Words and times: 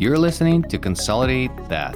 You're 0.00 0.16
listening 0.16 0.62
to 0.62 0.78
Consolidate 0.78 1.54
That. 1.68 1.94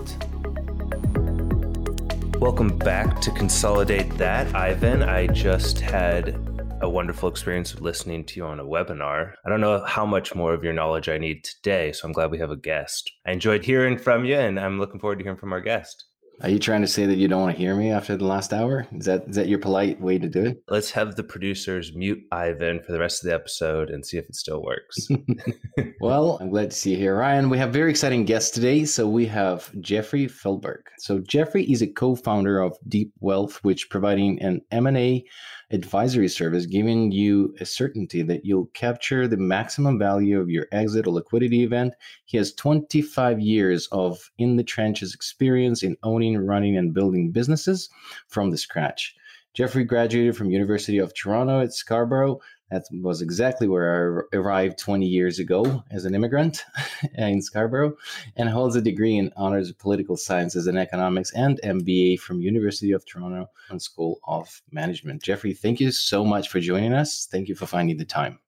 Welcome 2.38 2.76
back 2.76 3.18
to 3.22 3.30
Consolidate 3.30 4.10
That. 4.18 4.54
Ivan, 4.54 5.02
I 5.02 5.26
just 5.28 5.80
had 5.80 6.38
a 6.82 6.88
wonderful 6.88 7.30
experience 7.30 7.72
of 7.72 7.80
listening 7.80 8.26
to 8.26 8.36
you 8.36 8.44
on 8.44 8.60
a 8.60 8.64
webinar. 8.64 9.32
I 9.46 9.48
don't 9.48 9.62
know 9.62 9.82
how 9.86 10.04
much 10.04 10.34
more 10.34 10.52
of 10.52 10.62
your 10.62 10.74
knowledge 10.74 11.08
I 11.08 11.16
need 11.16 11.44
today, 11.44 11.92
so 11.92 12.06
I'm 12.06 12.12
glad 12.12 12.30
we 12.30 12.36
have 12.40 12.50
a 12.50 12.56
guest. 12.56 13.10
I 13.26 13.32
enjoyed 13.32 13.64
hearing 13.64 13.96
from 13.96 14.26
you, 14.26 14.36
and 14.36 14.60
I'm 14.60 14.78
looking 14.78 15.00
forward 15.00 15.20
to 15.20 15.24
hearing 15.24 15.38
from 15.38 15.54
our 15.54 15.62
guest. 15.62 16.04
Are 16.42 16.50
you 16.50 16.58
trying 16.58 16.80
to 16.80 16.88
say 16.88 17.06
that 17.06 17.16
you 17.16 17.28
don't 17.28 17.40
want 17.40 17.56
to 17.56 17.62
hear 17.62 17.76
me 17.76 17.90
after 17.90 18.16
the 18.16 18.26
last 18.26 18.52
hour? 18.52 18.86
Is 18.92 19.06
that 19.06 19.28
is 19.28 19.36
that 19.36 19.48
your 19.48 19.58
polite 19.58 20.00
way 20.00 20.18
to 20.18 20.28
do 20.28 20.44
it? 20.44 20.62
Let's 20.68 20.90
have 20.90 21.14
the 21.14 21.22
producers 21.22 21.94
mute 21.94 22.20
Ivan 22.32 22.80
for 22.82 22.92
the 22.92 22.98
rest 22.98 23.22
of 23.22 23.28
the 23.28 23.34
episode 23.34 23.88
and 23.90 24.04
see 24.04 24.18
if 24.18 24.26
it 24.26 24.34
still 24.34 24.62
works. 24.62 25.08
well, 26.00 26.38
I'm 26.40 26.50
glad 26.50 26.70
to 26.70 26.76
see 26.76 26.92
you 26.92 26.96
here, 26.96 27.16
Ryan. 27.16 27.50
We 27.50 27.58
have 27.58 27.72
very 27.72 27.90
exciting 27.90 28.24
guests 28.24 28.50
today. 28.50 28.84
So 28.84 29.06
we 29.08 29.26
have 29.26 29.70
Jeffrey 29.80 30.26
Feldberg. 30.26 30.82
So 30.98 31.18
Jeffrey 31.20 31.70
is 31.70 31.82
a 31.82 31.86
co-founder 31.86 32.60
of 32.60 32.76
Deep 32.88 33.12
Wealth, 33.20 33.62
which 33.62 33.88
providing 33.88 34.40
an 34.42 34.60
M&A 34.70 35.24
advisory 35.70 36.28
service, 36.28 36.66
giving 36.66 37.10
you 37.10 37.54
a 37.60 37.66
certainty 37.66 38.22
that 38.22 38.44
you'll 38.44 38.70
capture 38.74 39.26
the 39.26 39.36
maximum 39.36 39.98
value 39.98 40.40
of 40.40 40.48
your 40.48 40.66
exit 40.72 41.06
or 41.06 41.14
liquidity 41.14 41.62
event. 41.62 41.94
He 42.24 42.36
has 42.36 42.54
25 42.54 43.40
years 43.40 43.88
of 43.92 44.30
in 44.38 44.56
the 44.56 44.64
trenches 44.64 45.14
experience 45.14 45.82
in 45.82 45.96
owning, 46.02 46.23
running, 46.32 46.76
and 46.76 46.94
building 46.94 47.30
businesses 47.30 47.88
from 48.28 48.50
the 48.50 48.58
scratch. 48.58 49.14
Jeffrey 49.52 49.84
graduated 49.84 50.36
from 50.36 50.50
University 50.50 50.98
of 50.98 51.14
Toronto 51.14 51.60
at 51.60 51.72
Scarborough 51.72 52.40
that 52.70 52.84
was 53.02 53.22
exactly 53.22 53.68
where 53.68 54.26
I 54.32 54.36
arrived 54.36 54.78
20 54.78 55.06
years 55.06 55.38
ago 55.38 55.84
as 55.92 56.04
an 56.04 56.14
immigrant 56.14 56.64
in 57.14 57.40
Scarborough 57.40 57.94
and 58.36 58.48
holds 58.48 58.74
a 58.74 58.80
degree 58.80 59.16
in 59.16 59.32
honors 59.36 59.70
of 59.70 59.78
political 59.78 60.16
sciences 60.16 60.66
and 60.66 60.76
economics 60.76 61.32
and 61.34 61.60
MBA 61.62 62.18
from 62.18 62.40
University 62.40 62.90
of 62.90 63.06
Toronto 63.06 63.48
and 63.70 63.80
School 63.80 64.18
of 64.26 64.62
Management. 64.72 65.22
Jeffrey, 65.22 65.52
thank 65.52 65.78
you 65.78 65.92
so 65.92 66.24
much 66.24 66.48
for 66.48 66.58
joining 66.58 66.92
us. 66.92 67.28
Thank 67.30 67.48
you 67.48 67.54
for 67.54 67.66
finding 67.66 67.96
the 67.96 68.04
time. 68.04 68.40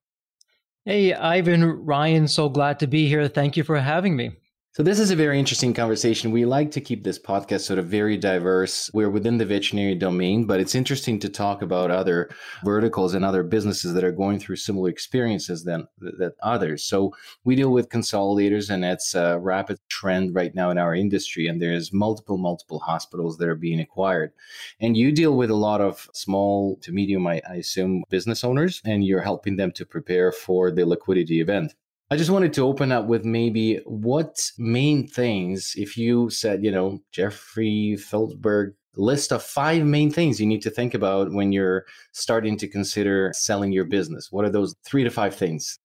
Hey, 0.83 1.13
Ivan, 1.13 1.63
Ryan, 1.63 2.27
so 2.27 2.49
glad 2.49 2.79
to 2.79 2.87
be 2.87 3.07
here. 3.07 3.27
Thank 3.27 3.55
you 3.55 3.63
for 3.63 3.79
having 3.79 4.15
me. 4.15 4.31
So 4.77 4.83
this 4.83 4.99
is 4.99 5.09
a 5.09 5.15
very 5.15 5.39
interesting 5.39 5.73
conversation. 5.73 6.29
We 6.29 6.45
like 6.45 6.69
to 6.73 6.81
keep 6.81 7.03
this 7.03 7.17
podcast 7.17 7.61
sort 7.61 7.79
of 7.79 7.87
very 7.87 8.15
diverse. 8.15 8.91
We're 8.93 9.09
within 9.09 9.39
the 9.39 9.45
veterinary 9.47 9.95
domain, 9.95 10.45
but 10.45 10.59
it's 10.59 10.75
interesting 10.75 11.19
to 11.21 11.29
talk 11.29 11.63
about 11.63 11.89
other 11.89 12.29
verticals 12.63 13.15
and 13.15 13.25
other 13.25 13.41
businesses 13.41 13.95
that 13.95 14.03
are 14.03 14.11
going 14.11 14.37
through 14.37 14.57
similar 14.57 14.91
experiences 14.91 15.63
than 15.63 15.87
that 15.97 16.35
others. 16.43 16.83
So 16.83 17.11
we 17.43 17.55
deal 17.55 17.71
with 17.71 17.89
consolidators, 17.89 18.69
and 18.69 18.85
it's 18.85 19.15
a 19.15 19.39
rapid 19.39 19.79
trend 19.89 20.35
right 20.35 20.53
now 20.53 20.69
in 20.69 20.77
our 20.77 20.93
industry. 20.93 21.47
And 21.47 21.59
there's 21.59 21.91
multiple, 21.91 22.37
multiple 22.37 22.77
hospitals 22.77 23.39
that 23.39 23.49
are 23.49 23.55
being 23.55 23.79
acquired. 23.79 24.31
And 24.79 24.95
you 24.95 25.11
deal 25.11 25.35
with 25.35 25.49
a 25.49 25.55
lot 25.55 25.81
of 25.81 26.07
small 26.13 26.75
to 26.83 26.91
medium, 26.91 27.25
I, 27.25 27.41
I 27.49 27.55
assume, 27.55 28.03
business 28.11 28.43
owners, 28.43 28.83
and 28.85 29.03
you're 29.03 29.21
helping 29.21 29.55
them 29.55 29.71
to 29.71 29.87
prepare 29.87 30.31
for 30.31 30.69
the 30.69 30.85
liquidity 30.85 31.41
event. 31.41 31.73
I 32.09 32.15
just 32.15 32.29
wanted 32.29 32.53
to 32.53 32.61
open 32.61 32.91
up 32.93 33.05
with 33.05 33.25
maybe 33.25 33.81
what 33.85 34.51
main 34.57 35.07
things, 35.07 35.73
if 35.75 35.97
you 35.97 36.29
said, 36.29 36.63
you 36.63 36.71
know, 36.71 36.99
Jeffrey 37.11 37.97
Feldberg, 37.99 38.73
list 38.95 39.31
of 39.31 39.43
five 39.43 39.83
main 39.85 40.09
things 40.09 40.39
you 40.39 40.47
need 40.47 40.61
to 40.61 40.69
think 40.69 40.93
about 40.93 41.31
when 41.31 41.51
you're 41.51 41.85
starting 42.13 42.57
to 42.57 42.67
consider 42.67 43.31
selling 43.33 43.71
your 43.71 43.85
business. 43.85 44.31
What 44.31 44.45
are 44.45 44.49
those 44.49 44.73
three 44.85 45.03
to 45.03 45.09
five 45.09 45.35
things? 45.35 45.77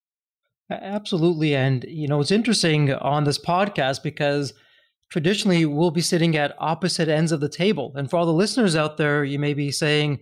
Absolutely. 0.70 1.55
And, 1.55 1.84
you 1.89 2.09
know, 2.09 2.20
it's 2.20 2.31
interesting 2.31 2.95
on 2.95 3.25
this 3.25 3.39
podcast 3.39 4.03
because 4.03 4.55
traditionally 5.11 5.67
we'll 5.67 5.91
be 5.91 6.01
sitting 6.01 6.36
at 6.36 6.55
opposite 6.59 7.09
ends 7.09 7.33
of 7.33 7.41
the 7.41 7.48
table. 7.48 7.92
And 7.97 8.09
for 8.09 8.17
all 8.17 8.27
the 8.27 8.33
listeners 8.33 8.77
out 8.77 8.97
there, 8.97 9.25
you 9.25 9.39
may 9.39 9.55
be 9.55 9.70
saying, 9.70 10.20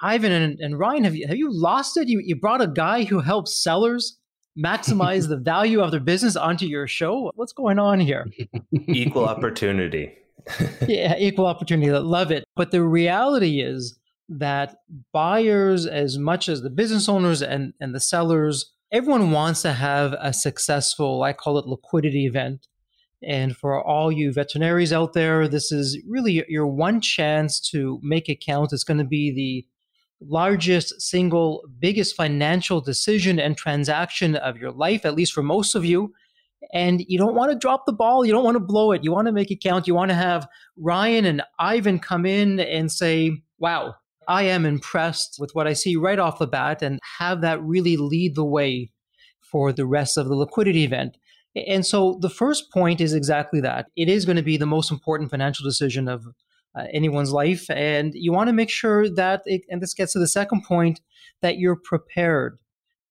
Ivan 0.00 0.32
and, 0.32 0.58
and 0.60 0.78
Ryan, 0.78 1.04
have 1.04 1.14
you, 1.14 1.26
have 1.26 1.36
you 1.36 1.50
lost 1.52 1.98
it? 1.98 2.08
You, 2.08 2.22
you 2.24 2.36
brought 2.36 2.62
a 2.62 2.68
guy 2.68 3.04
who 3.04 3.20
helps 3.20 3.62
sellers 3.62 4.16
maximize 4.62 5.28
the 5.28 5.36
value 5.36 5.80
of 5.80 5.90
their 5.90 6.00
business 6.00 6.36
onto 6.36 6.66
your 6.66 6.86
show? 6.86 7.32
What's 7.34 7.52
going 7.52 7.78
on 7.78 8.00
here? 8.00 8.26
Equal 8.88 9.26
opportunity. 9.26 10.12
yeah, 10.88 11.16
equal 11.18 11.46
opportunity. 11.46 11.90
Love 11.90 12.30
it. 12.30 12.44
But 12.56 12.70
the 12.70 12.82
reality 12.82 13.60
is 13.60 13.98
that 14.28 14.76
buyers, 15.12 15.86
as 15.86 16.18
much 16.18 16.48
as 16.48 16.62
the 16.62 16.70
business 16.70 17.08
owners 17.08 17.42
and, 17.42 17.74
and 17.80 17.94
the 17.94 18.00
sellers, 18.00 18.72
everyone 18.92 19.30
wants 19.30 19.62
to 19.62 19.72
have 19.72 20.14
a 20.18 20.32
successful, 20.32 21.22
I 21.22 21.32
call 21.32 21.58
it 21.58 21.66
liquidity 21.66 22.26
event. 22.26 22.66
And 23.22 23.54
for 23.56 23.82
all 23.84 24.10
you 24.10 24.30
veterinaries 24.30 24.92
out 24.92 25.12
there, 25.12 25.46
this 25.46 25.70
is 25.70 26.00
really 26.08 26.44
your 26.48 26.66
one 26.66 27.00
chance 27.00 27.60
to 27.70 28.00
make 28.02 28.28
it 28.28 28.42
count. 28.44 28.72
It's 28.72 28.84
going 28.84 28.98
to 28.98 29.04
be 29.04 29.30
the 29.30 29.66
largest 30.20 31.00
single 31.00 31.62
biggest 31.78 32.14
financial 32.14 32.80
decision 32.80 33.38
and 33.38 33.56
transaction 33.56 34.36
of 34.36 34.56
your 34.58 34.70
life, 34.70 35.04
at 35.04 35.14
least 35.14 35.32
for 35.32 35.42
most 35.42 35.74
of 35.74 35.84
you. 35.84 36.12
And 36.74 37.02
you 37.08 37.18
don't 37.18 37.34
want 37.34 37.50
to 37.52 37.58
drop 37.58 37.86
the 37.86 37.92
ball. 37.92 38.24
You 38.24 38.32
don't 38.32 38.44
want 38.44 38.56
to 38.56 38.60
blow 38.60 38.92
it. 38.92 39.02
You 39.02 39.12
want 39.12 39.26
to 39.26 39.32
make 39.32 39.50
it 39.50 39.62
count. 39.62 39.86
You 39.86 39.94
want 39.94 40.10
to 40.10 40.14
have 40.14 40.46
Ryan 40.76 41.24
and 41.24 41.42
Ivan 41.58 41.98
come 41.98 42.26
in 42.26 42.60
and 42.60 42.92
say, 42.92 43.42
wow, 43.58 43.94
I 44.28 44.44
am 44.44 44.66
impressed 44.66 45.36
with 45.38 45.50
what 45.54 45.66
I 45.66 45.72
see 45.72 45.96
right 45.96 46.18
off 46.18 46.38
the 46.38 46.46
bat 46.46 46.82
and 46.82 47.00
have 47.18 47.40
that 47.40 47.62
really 47.62 47.96
lead 47.96 48.34
the 48.34 48.44
way 48.44 48.92
for 49.40 49.72
the 49.72 49.86
rest 49.86 50.16
of 50.16 50.28
the 50.28 50.34
liquidity 50.34 50.84
event. 50.84 51.16
And 51.66 51.84
so 51.84 52.18
the 52.20 52.30
first 52.30 52.70
point 52.70 53.00
is 53.00 53.12
exactly 53.12 53.60
that. 53.62 53.86
It 53.96 54.08
is 54.08 54.24
going 54.24 54.36
to 54.36 54.42
be 54.42 54.56
the 54.56 54.66
most 54.66 54.90
important 54.90 55.30
financial 55.30 55.64
decision 55.64 56.06
of 56.08 56.26
uh, 56.74 56.84
anyone's 56.92 57.32
life. 57.32 57.68
And 57.70 58.12
you 58.14 58.32
want 58.32 58.48
to 58.48 58.52
make 58.52 58.70
sure 58.70 59.08
that, 59.10 59.42
it, 59.46 59.62
and 59.68 59.82
this 59.82 59.94
gets 59.94 60.12
to 60.12 60.18
the 60.18 60.28
second 60.28 60.64
point, 60.64 61.00
that 61.42 61.58
you're 61.58 61.76
prepared. 61.76 62.58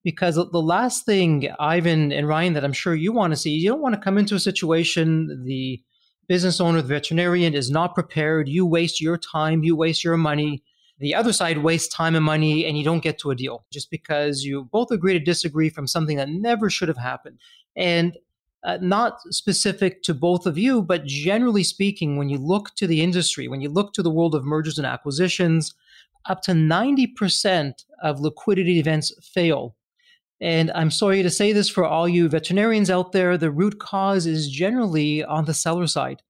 Because 0.03 0.35
the 0.35 0.61
last 0.61 1.05
thing, 1.05 1.49
Ivan 1.59 2.13
and 2.13 2.27
Ryan, 2.27 2.53
that 2.53 2.63
I'm 2.63 2.73
sure 2.73 2.95
you 2.95 3.11
want 3.11 3.33
to 3.33 3.37
see, 3.37 3.51
you 3.51 3.69
don't 3.69 3.81
want 3.81 3.95
to 3.95 4.01
come 4.01 4.17
into 4.17 4.35
a 4.35 4.39
situation, 4.39 5.43
the 5.45 5.81
business 6.27 6.61
owner, 6.61 6.81
the 6.81 6.87
veterinarian 6.87 7.53
is 7.53 7.69
not 7.69 7.95
prepared. 7.95 8.47
You 8.47 8.65
waste 8.65 9.01
your 9.01 9.17
time, 9.17 9.63
you 9.63 9.75
waste 9.75 10.03
your 10.03 10.15
money. 10.15 10.63
The 10.99 11.15
other 11.15 11.33
side 11.33 11.59
wastes 11.59 11.93
time 11.93 12.15
and 12.15 12.23
money, 12.23 12.65
and 12.65 12.77
you 12.77 12.83
don't 12.83 13.03
get 13.03 13.17
to 13.19 13.31
a 13.31 13.35
deal 13.35 13.65
just 13.71 13.89
because 13.89 14.43
you 14.43 14.69
both 14.71 14.91
agree 14.91 15.13
to 15.13 15.19
disagree 15.19 15.69
from 15.69 15.87
something 15.87 16.17
that 16.17 16.29
never 16.29 16.69
should 16.69 16.87
have 16.87 16.97
happened. 16.97 17.39
And 17.75 18.17
uh, 18.63 18.77
not 18.81 19.21
specific 19.33 20.03
to 20.03 20.13
both 20.13 20.45
of 20.45 20.57
you, 20.57 20.81
but 20.81 21.05
generally 21.05 21.63
speaking, 21.63 22.17
when 22.17 22.29
you 22.29 22.37
look 22.37 22.75
to 22.75 22.87
the 22.87 23.01
industry, 23.01 23.47
when 23.47 23.61
you 23.61 23.69
look 23.69 23.93
to 23.93 24.03
the 24.03 24.11
world 24.11 24.35
of 24.35 24.43
mergers 24.43 24.77
and 24.77 24.85
acquisitions, 24.85 25.73
up 26.25 26.41
to 26.41 26.51
90% 26.51 27.85
of 28.03 28.19
liquidity 28.19 28.79
events 28.79 29.13
fail. 29.33 29.75
And 30.41 30.71
I'm 30.71 30.91
sorry 30.91 31.23
to 31.23 31.29
say 31.29 31.51
this 31.53 31.69
for 31.69 31.85
all 31.85 32.07
you 32.07 32.29
veterinarians 32.29 32.89
out 32.89 33.11
there, 33.11 33.37
the 33.37 33.51
root 33.51 33.79
cause 33.79 34.25
is 34.25 34.49
generally 34.49 35.23
on 35.23 35.45
the 35.45 35.53
seller 35.53 35.87
side 35.87 36.21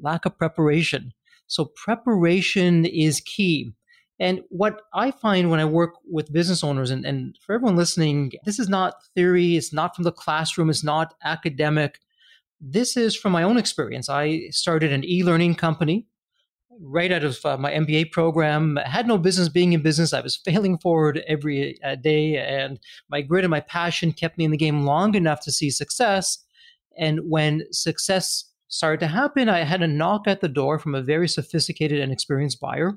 lack 0.00 0.26
of 0.26 0.36
preparation. 0.36 1.12
So, 1.46 1.66
preparation 1.76 2.84
is 2.84 3.20
key. 3.20 3.72
And 4.20 4.42
what 4.48 4.82
I 4.92 5.10
find 5.10 5.50
when 5.50 5.60
I 5.60 5.64
work 5.64 5.94
with 6.08 6.32
business 6.32 6.62
owners, 6.62 6.90
and, 6.90 7.04
and 7.04 7.36
for 7.40 7.54
everyone 7.54 7.76
listening, 7.76 8.32
this 8.44 8.58
is 8.58 8.68
not 8.68 8.94
theory, 9.14 9.56
it's 9.56 9.72
not 9.72 9.94
from 9.94 10.04
the 10.04 10.12
classroom, 10.12 10.70
it's 10.70 10.84
not 10.84 11.14
academic. 11.24 11.98
This 12.60 12.96
is 12.96 13.16
from 13.16 13.32
my 13.32 13.42
own 13.42 13.58
experience. 13.58 14.08
I 14.08 14.48
started 14.50 14.92
an 14.92 15.04
e 15.04 15.24
learning 15.24 15.56
company 15.56 16.06
right 16.80 17.12
out 17.12 17.24
of 17.24 17.44
uh, 17.44 17.56
my 17.56 17.72
MBA 17.72 18.10
program. 18.12 18.78
I 18.78 18.88
had 18.88 19.06
no 19.06 19.18
business 19.18 19.48
being 19.48 19.72
in 19.72 19.82
business. 19.82 20.12
I 20.12 20.20
was 20.20 20.36
failing 20.44 20.78
forward 20.78 21.22
every 21.26 21.82
uh, 21.82 21.96
day, 21.96 22.36
and 22.36 22.78
my 23.08 23.20
grit 23.20 23.44
and 23.44 23.50
my 23.50 23.60
passion 23.60 24.12
kept 24.12 24.38
me 24.38 24.44
in 24.44 24.52
the 24.52 24.56
game 24.56 24.84
long 24.84 25.14
enough 25.16 25.40
to 25.42 25.52
see 25.52 25.70
success. 25.70 26.38
And 26.96 27.28
when 27.28 27.64
success 27.72 28.44
started 28.68 29.00
to 29.00 29.08
happen, 29.08 29.48
I 29.48 29.64
had 29.64 29.82
a 29.82 29.88
knock 29.88 30.28
at 30.28 30.40
the 30.40 30.48
door 30.48 30.78
from 30.78 30.94
a 30.94 31.02
very 31.02 31.28
sophisticated 31.28 32.00
and 32.00 32.12
experienced 32.12 32.60
buyer 32.60 32.96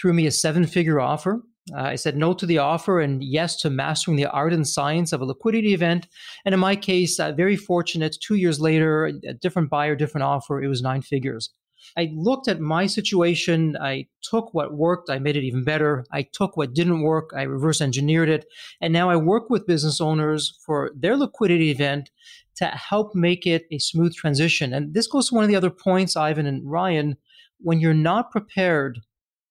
threw 0.00 0.12
me 0.12 0.26
a 0.26 0.30
seven 0.30 0.66
figure 0.66 1.00
offer. 1.00 1.42
Uh, 1.74 1.82
I 1.82 1.96
said 1.96 2.16
no 2.16 2.32
to 2.34 2.46
the 2.46 2.58
offer 2.58 3.00
and 3.00 3.22
yes 3.22 3.56
to 3.60 3.70
mastering 3.70 4.16
the 4.16 4.26
art 4.26 4.52
and 4.52 4.66
science 4.66 5.12
of 5.12 5.20
a 5.20 5.26
liquidity 5.26 5.74
event. 5.74 6.06
And 6.44 6.54
in 6.54 6.60
my 6.60 6.76
case, 6.76 7.20
uh, 7.20 7.32
very 7.32 7.56
fortunate, 7.56 8.16
two 8.20 8.36
years 8.36 8.60
later, 8.60 9.06
a 9.06 9.34
different 9.34 9.70
buyer, 9.70 9.94
different 9.94 10.24
offer, 10.24 10.62
it 10.62 10.68
was 10.68 10.80
nine 10.80 11.02
figures. 11.02 11.50
I 11.96 12.10
looked 12.14 12.48
at 12.48 12.60
my 12.60 12.86
situation. 12.86 13.76
I 13.80 14.06
took 14.22 14.52
what 14.52 14.74
worked, 14.74 15.10
I 15.10 15.18
made 15.18 15.36
it 15.36 15.44
even 15.44 15.64
better. 15.64 16.04
I 16.12 16.22
took 16.22 16.56
what 16.56 16.74
didn't 16.74 17.02
work, 17.02 17.30
I 17.36 17.42
reverse 17.42 17.80
engineered 17.80 18.28
it. 18.28 18.46
And 18.80 18.92
now 18.92 19.10
I 19.10 19.16
work 19.16 19.48
with 19.48 19.66
business 19.66 20.00
owners 20.00 20.58
for 20.64 20.90
their 20.96 21.16
liquidity 21.16 21.70
event 21.70 22.10
to 22.56 22.66
help 22.66 23.14
make 23.14 23.46
it 23.46 23.66
a 23.70 23.78
smooth 23.78 24.14
transition. 24.14 24.72
And 24.72 24.92
this 24.92 25.06
goes 25.06 25.28
to 25.28 25.34
one 25.34 25.44
of 25.44 25.48
the 25.48 25.56
other 25.56 25.70
points, 25.70 26.16
Ivan 26.16 26.46
and 26.46 26.68
Ryan. 26.68 27.16
When 27.60 27.80
you're 27.80 27.94
not 27.94 28.30
prepared 28.30 29.00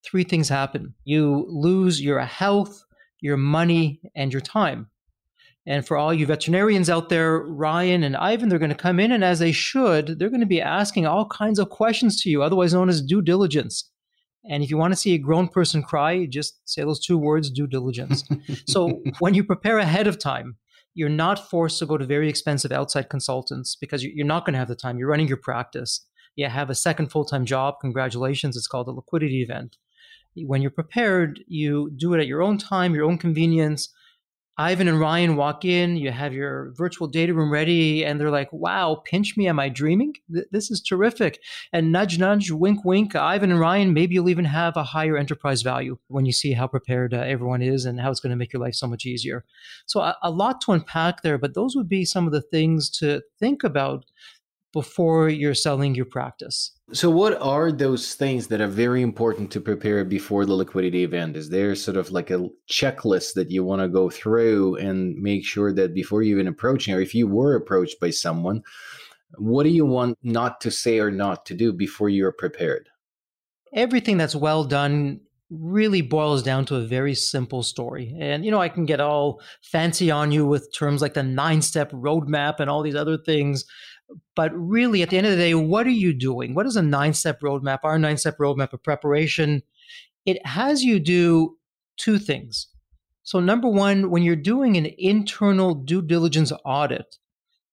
three 0.10 0.24
things 0.24 0.50
happen 0.50 0.94
you 1.04 1.46
lose 1.50 2.02
your 2.02 2.20
health, 2.20 2.84
your 3.20 3.38
money, 3.38 4.02
and 4.16 4.32
your 4.32 4.42
time. 4.42 4.90
And 5.66 5.86
for 5.86 5.98
all 5.98 6.14
you 6.14 6.26
veterinarians 6.26 6.90
out 6.90 7.10
there, 7.10 7.40
Ryan 7.40 8.04
and 8.04 8.16
Ivan, 8.16 8.48
they're 8.48 8.58
going 8.58 8.70
to 8.70 8.76
come 8.76 9.02
in 9.02 9.12
and 9.12 9.24
as 9.24 9.40
they 9.40 9.52
should, 9.52 10.18
they're 10.18 10.30
going 10.30 10.40
to 10.40 10.46
be 10.46 10.62
asking 10.62 11.06
all 11.06 11.28
kinds 11.28 11.60
of 11.60 11.70
questions 11.70 12.22
to 12.22 12.30
you, 12.30 12.42
otherwise 12.42 12.74
known 12.74 12.88
as 12.88 13.02
due 13.02 13.22
diligence. 13.22 13.92
And 14.50 14.64
if 14.64 14.70
you 14.70 14.78
want 14.78 14.94
to 14.94 15.00
see 15.00 15.14
a 15.14 15.18
grown 15.18 15.50
person 15.50 15.84
cry, 15.84 16.26
just 16.26 16.62
say 16.64 16.84
those 16.84 17.06
two 17.06 17.18
words, 17.18 17.50
due 17.50 17.68
diligence. 17.68 18.24
so 18.66 19.02
when 19.20 19.34
you 19.34 19.44
prepare 19.44 19.78
ahead 19.78 20.08
of 20.08 20.18
time, 20.20 20.56
you're 20.94 21.10
not 21.10 21.50
forced 21.50 21.80
to 21.80 21.86
go 21.86 21.98
to 21.98 22.06
very 22.06 22.30
expensive 22.30 22.72
outside 22.72 23.10
consultants 23.10 23.76
because 23.76 24.04
you're 24.04 24.26
not 24.26 24.46
going 24.46 24.54
to 24.54 24.60
have 24.60 24.70
the 24.70 24.76
time. 24.76 24.98
You're 24.98 25.10
running 25.10 25.28
your 25.28 25.38
practice. 25.38 26.06
You 26.36 26.48
have 26.48 26.70
a 26.70 26.76
second 26.76 27.12
full 27.12 27.26
time 27.26 27.46
job. 27.46 27.76
Congratulations. 27.82 28.56
It's 28.56 28.68
called 28.68 28.88
a 28.88 28.92
liquidity 28.92 29.42
event. 29.44 29.76
When 30.46 30.62
you're 30.62 30.72
prepared, 30.72 31.44
you 31.48 31.92
do 31.96 32.14
it 32.14 32.20
at 32.20 32.28
your 32.28 32.42
own 32.42 32.58
time, 32.58 32.94
your 32.94 33.06
own 33.06 33.18
convenience. 33.18 33.90
Ivan 34.60 34.88
and 34.88 35.00
Ryan 35.00 35.36
walk 35.36 35.66
in, 35.66 35.98
you 35.98 36.12
have 36.12 36.34
your 36.34 36.74
virtual 36.76 37.08
data 37.08 37.32
room 37.32 37.52
ready, 37.52 38.04
and 38.04 38.20
they're 38.20 38.32
like, 38.32 38.52
wow, 38.52 39.04
pinch 39.06 39.38
me, 39.38 39.48
am 39.48 39.60
I 39.60 39.70
dreaming? 39.70 40.16
Th- 40.34 40.48
this 40.52 40.72
is 40.72 40.82
terrific. 40.82 41.40
And 41.72 41.92
nudge, 41.92 42.18
nudge, 42.18 42.50
wink, 42.50 42.84
wink, 42.84 43.16
Ivan 43.16 43.52
and 43.52 43.60
Ryan, 43.60 43.94
maybe 43.94 44.16
you'll 44.16 44.30
even 44.30 44.46
have 44.46 44.76
a 44.76 44.84
higher 44.84 45.16
enterprise 45.16 45.62
value 45.62 46.00
when 46.08 46.26
you 46.26 46.32
see 46.32 46.54
how 46.54 46.66
prepared 46.66 47.14
uh, 47.14 47.18
everyone 47.18 47.62
is 47.62 47.86
and 47.86 48.00
how 48.00 48.10
it's 48.10 48.20
going 48.20 48.32
to 48.32 48.36
make 48.36 48.52
your 48.52 48.62
life 48.62 48.74
so 48.74 48.88
much 48.88 49.06
easier. 49.06 49.46
So, 49.86 50.00
a, 50.00 50.18
a 50.24 50.32
lot 50.32 50.60
to 50.62 50.72
unpack 50.72 51.22
there, 51.22 51.38
but 51.38 51.54
those 51.54 51.76
would 51.76 51.88
be 51.88 52.04
some 52.04 52.26
of 52.26 52.34
the 52.34 52.42
things 52.42 52.90
to 52.98 53.22
think 53.40 53.64
about 53.64 54.06
before 54.74 55.30
you're 55.30 55.54
selling 55.54 55.96
your 55.96 56.06
practice. 56.06 56.72
So, 56.94 57.10
what 57.10 57.42
are 57.42 57.72
those 57.72 58.16
things 58.16 58.48
that 58.48 58.62
are 58.62 58.68
very 58.68 59.02
important 59.02 59.52
to 59.52 59.62
prepare 59.62 60.04
before 60.06 60.46
the 60.46 60.54
liquidity 60.54 61.04
event? 61.04 61.36
Is 61.36 61.50
there 61.50 61.76
sort 61.76 61.98
of 61.98 62.12
like 62.12 62.30
a 62.30 62.48
checklist 62.70 63.34
that 63.34 63.52
you 63.52 63.64
want 63.64 63.82
to 63.82 63.90
go 63.90 64.10
through 64.10 64.76
and 64.76 65.16
make 65.18 65.46
sure 65.46 65.74
that 65.74 65.94
before 65.94 66.22
you 66.22 66.36
even 66.36 66.48
approaching, 66.48 66.94
or 66.94 67.02
if 67.02 67.14
you 67.14 67.28
were 67.28 67.56
approached 67.56 68.00
by 68.00 68.10
someone, 68.10 68.64
what 69.38 69.64
do 69.64 69.70
you 69.70 69.86
want 69.86 70.18
not 70.24 70.62
to 70.62 70.72
say 70.72 71.00
or 71.00 71.12
not 71.12 71.46
to 71.48 71.54
do 71.54 71.74
before 71.74 72.10
you're 72.10 72.32
prepared? 72.32 72.90
Everything 73.74 74.18
that's 74.18 74.36
well 74.36 74.64
done 74.64 75.22
really 75.50 76.02
boils 76.02 76.44
down 76.44 76.66
to 76.66 76.76
a 76.76 76.86
very 76.86 77.16
simple 77.16 77.64
story. 77.64 78.16
And, 78.20 78.44
you 78.44 78.52
know, 78.52 78.60
I 78.60 78.70
can 78.70 78.86
get 78.86 79.00
all 79.00 79.42
fancy 79.62 80.12
on 80.12 80.32
you 80.32 80.46
with 80.46 80.74
terms 80.74 81.02
like 81.02 81.14
the 81.14 81.24
nine 81.24 81.62
step 81.62 81.92
roadmap 81.92 82.60
and 82.60 82.70
all 82.70 82.82
these 82.82 82.96
other 82.96 83.18
things. 83.18 83.66
But 84.36 84.52
really, 84.54 85.02
at 85.02 85.10
the 85.10 85.18
end 85.18 85.28
of 85.28 85.32
the 85.32 85.38
day, 85.38 85.54
what 85.54 85.88
are 85.88 85.92
you 85.92 86.14
doing? 86.14 86.54
What 86.54 86.66
is 86.66 86.76
a 86.76 86.82
nine 86.82 87.14
step 87.14 87.42
roadmap? 87.42 87.80
Our 87.84 88.00
nine 88.00 88.18
step 88.18 88.38
roadmap 88.38 88.74
of 88.74 88.84
preparation, 88.84 89.64
it 90.26 90.46
has 90.46 90.84
you 90.84 91.00
do 91.00 91.58
two 91.98 92.18
things. 92.18 92.68
So, 93.24 93.42
number 93.42 93.68
one, 93.68 94.10
when 94.10 94.24
you're 94.24 94.38
doing 94.38 94.78
an 94.78 94.88
internal 94.98 95.76
due 95.76 96.02
diligence 96.02 96.54
audit, 96.64 97.18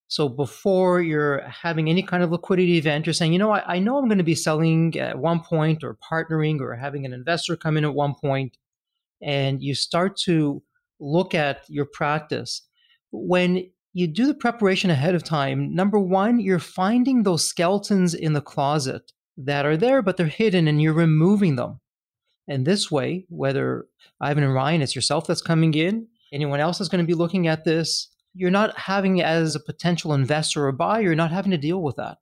so 0.09 0.29
before 0.29 1.01
you're 1.01 1.41
having 1.43 1.89
any 1.89 2.03
kind 2.03 2.23
of 2.23 2.31
liquidity 2.31 2.77
event, 2.77 3.07
you're 3.07 3.15
saying, 3.15 3.33
you 3.33 3.39
know, 3.39 3.53
I, 3.53 3.77
I 3.77 3.79
know 3.79 3.97
I'm 3.97 4.09
going 4.09 4.19
to 4.19 4.25
be 4.25 4.35
selling 4.35 4.99
at 4.99 5.19
one 5.19 5.41
point 5.41 5.83
or 5.83 5.97
partnering 5.97 6.61
or 6.61 6.75
having 6.75 7.07
an 7.07 7.13
investor 7.13 7.57
come 7.57 7.77
in 7.77 7.85
at 7.85 7.95
one 7.95 8.15
point, 8.15 8.57
and 9.23 9.63
you 9.63 9.75
start 9.75 10.17
to 10.25 10.63
look 11.01 11.35
at 11.35 11.63
your 11.69 11.87
practice. 11.87 12.63
When 13.11 13.71
you 13.93 14.07
do 14.07 14.27
the 14.27 14.35
preparation 14.35 14.91
ahead 14.91 15.15
of 15.15 15.25
time, 15.25 15.75
number 15.75 15.99
one, 15.99 16.41
you're 16.41 16.59
finding 16.59 17.23
those 17.23 17.47
skeletons 17.47 18.13
in 18.13 18.33
the 18.33 18.41
closet 18.41 19.13
that 19.37 19.67
are 19.67 19.77
there, 19.77 20.03
but 20.03 20.17
they're 20.17 20.27
hidden 20.27 20.69
and 20.69 20.83
you're 20.83 20.93
removing 20.93 21.57
them. 21.57 21.81
And 22.47 22.67
this 22.67 22.91
way, 22.91 23.25
whether 23.29 23.87
Ivan 24.21 24.45
and 24.45 24.55
Ryan, 24.55 24.83
it's 24.83 24.95
yourself 24.95 25.27
that's 25.27 25.41
coming 25.41 25.75
in, 25.75 26.09
anyone 26.33 26.61
else 26.61 26.81
is 26.81 26.89
going 26.89 27.03
to 27.03 27.07
be 27.07 27.15
looking 27.15 27.47
at 27.47 27.65
this, 27.65 28.09
you're 28.35 28.51
not 28.51 28.79
having 28.79 29.23
as 29.23 29.55
a 29.55 29.61
potential 29.61 30.13
investor 30.13 30.67
or 30.67 30.73
buyer, 30.73 31.03
you're 31.03 31.15
not 31.15 31.31
having 31.31 31.53
to 31.53 31.59
deal 31.59 31.83
with 31.83 31.97
that. 31.97 32.19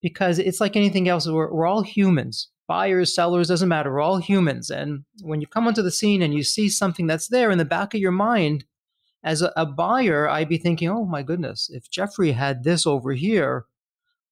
Because 0.00 0.38
it's 0.38 0.60
like 0.60 0.74
anything 0.74 1.08
else, 1.08 1.28
we're, 1.28 1.52
we're 1.52 1.66
all 1.66 1.82
humans. 1.82 2.48
Buyers, 2.66 3.14
sellers, 3.14 3.48
doesn't 3.48 3.68
matter. 3.68 3.92
We're 3.92 4.00
all 4.00 4.18
humans. 4.18 4.70
And 4.70 5.04
when 5.22 5.40
you 5.40 5.46
come 5.46 5.66
onto 5.66 5.82
the 5.82 5.90
scene 5.90 6.22
and 6.22 6.34
you 6.34 6.42
see 6.42 6.68
something 6.68 7.06
that's 7.06 7.28
there 7.28 7.50
in 7.50 7.58
the 7.58 7.64
back 7.64 7.94
of 7.94 8.00
your 8.00 8.12
mind, 8.12 8.64
as 9.24 9.42
a, 9.42 9.52
a 9.56 9.66
buyer, 9.66 10.28
I'd 10.28 10.48
be 10.48 10.58
thinking, 10.58 10.88
oh 10.88 11.04
my 11.04 11.22
goodness, 11.22 11.70
if 11.72 11.90
Jeffrey 11.90 12.32
had 12.32 12.64
this 12.64 12.86
over 12.86 13.12
here, 13.12 13.66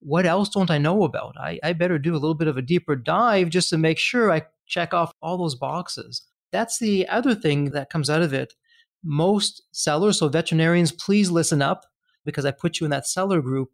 what 0.00 0.26
else 0.26 0.48
don't 0.48 0.70
I 0.70 0.78
know 0.78 1.04
about? 1.04 1.36
I, 1.38 1.60
I 1.62 1.74
better 1.74 1.98
do 1.98 2.12
a 2.12 2.18
little 2.18 2.34
bit 2.34 2.48
of 2.48 2.56
a 2.56 2.62
deeper 2.62 2.96
dive 2.96 3.50
just 3.50 3.70
to 3.70 3.78
make 3.78 3.98
sure 3.98 4.32
I 4.32 4.46
check 4.66 4.94
off 4.94 5.12
all 5.22 5.36
those 5.36 5.54
boxes. 5.54 6.22
That's 6.52 6.78
the 6.78 7.06
other 7.08 7.34
thing 7.34 7.66
that 7.66 7.90
comes 7.90 8.10
out 8.10 8.22
of 8.22 8.32
it. 8.32 8.54
Most 9.02 9.62
sellers, 9.72 10.18
so 10.18 10.28
veterinarians, 10.28 10.92
please 10.92 11.30
listen 11.30 11.62
up 11.62 11.84
because 12.24 12.44
I 12.44 12.50
put 12.50 12.80
you 12.80 12.84
in 12.84 12.90
that 12.90 13.06
seller 13.06 13.40
group. 13.40 13.70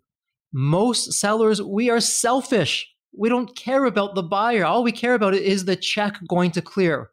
Most 0.52 1.12
sellers, 1.12 1.60
we 1.60 1.90
are 1.90 2.00
selfish. 2.00 2.88
We 3.18 3.28
don't 3.28 3.56
care 3.56 3.84
about 3.84 4.14
the 4.14 4.22
buyer. 4.22 4.64
All 4.64 4.82
we 4.82 4.92
care 4.92 5.14
about 5.14 5.34
is 5.34 5.64
the 5.64 5.76
check 5.76 6.16
going 6.28 6.52
to 6.52 6.62
clear. 6.62 7.10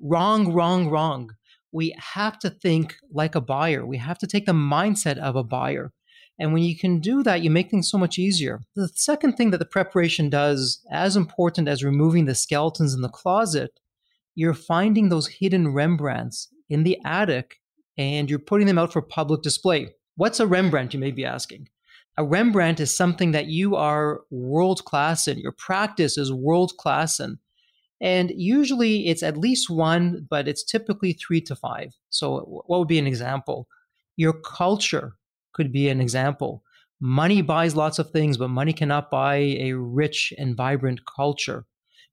Wrong, 0.00 0.52
wrong, 0.52 0.88
wrong 0.88 1.30
we 1.72 1.94
have 1.98 2.38
to 2.40 2.50
think 2.50 2.96
like 3.12 3.34
a 3.34 3.40
buyer. 3.40 3.84
We 3.84 3.98
have 3.98 4.18
to 4.18 4.26
take 4.26 4.46
the 4.46 4.52
mindset 4.52 5.18
of 5.18 5.36
a 5.36 5.44
buyer. 5.44 5.92
And 6.38 6.52
when 6.52 6.62
you 6.62 6.76
can 6.76 7.00
do 7.00 7.22
that, 7.24 7.42
you 7.42 7.50
make 7.50 7.70
things 7.70 7.90
so 7.90 7.98
much 7.98 8.18
easier. 8.18 8.60
The 8.76 8.88
second 8.94 9.34
thing 9.34 9.50
that 9.50 9.58
the 9.58 9.64
preparation 9.64 10.30
does, 10.30 10.80
as 10.90 11.16
important 11.16 11.68
as 11.68 11.82
removing 11.82 12.26
the 12.26 12.34
skeletons 12.34 12.94
in 12.94 13.02
the 13.02 13.08
closet, 13.08 13.80
you're 14.34 14.54
finding 14.54 15.08
those 15.08 15.26
hidden 15.26 15.68
Rembrandts 15.68 16.48
in 16.68 16.84
the 16.84 16.98
attic 17.04 17.56
and 17.96 18.30
you're 18.30 18.38
putting 18.38 18.66
them 18.66 18.78
out 18.78 18.92
for 18.92 19.02
public 19.02 19.42
display. 19.42 19.90
What's 20.16 20.40
a 20.40 20.46
Rembrandt, 20.46 20.94
you 20.94 21.00
may 21.00 21.10
be 21.10 21.24
asking? 21.24 21.68
A 22.16 22.24
Rembrandt 22.24 22.80
is 22.80 22.96
something 22.96 23.32
that 23.32 23.46
you 23.46 23.76
are 23.76 24.22
world 24.30 24.84
class 24.84 25.28
in, 25.28 25.38
your 25.38 25.52
practice 25.52 26.18
is 26.18 26.32
world 26.32 26.76
class 26.76 27.20
in. 27.20 27.38
And 28.00 28.32
usually 28.36 29.08
it's 29.08 29.22
at 29.22 29.36
least 29.36 29.70
one, 29.70 30.26
but 30.30 30.46
it's 30.46 30.64
typically 30.64 31.12
three 31.12 31.40
to 31.42 31.56
five. 31.56 31.94
So, 32.10 32.62
what 32.66 32.78
would 32.78 32.88
be 32.88 32.98
an 32.98 33.06
example? 33.06 33.68
Your 34.16 34.32
culture 34.32 35.16
could 35.52 35.72
be 35.72 35.88
an 35.88 36.00
example. 36.00 36.62
Money 37.00 37.42
buys 37.42 37.76
lots 37.76 37.98
of 37.98 38.10
things, 38.10 38.36
but 38.36 38.48
money 38.48 38.72
cannot 38.72 39.10
buy 39.10 39.36
a 39.36 39.72
rich 39.72 40.32
and 40.38 40.56
vibrant 40.56 41.00
culture. 41.06 41.66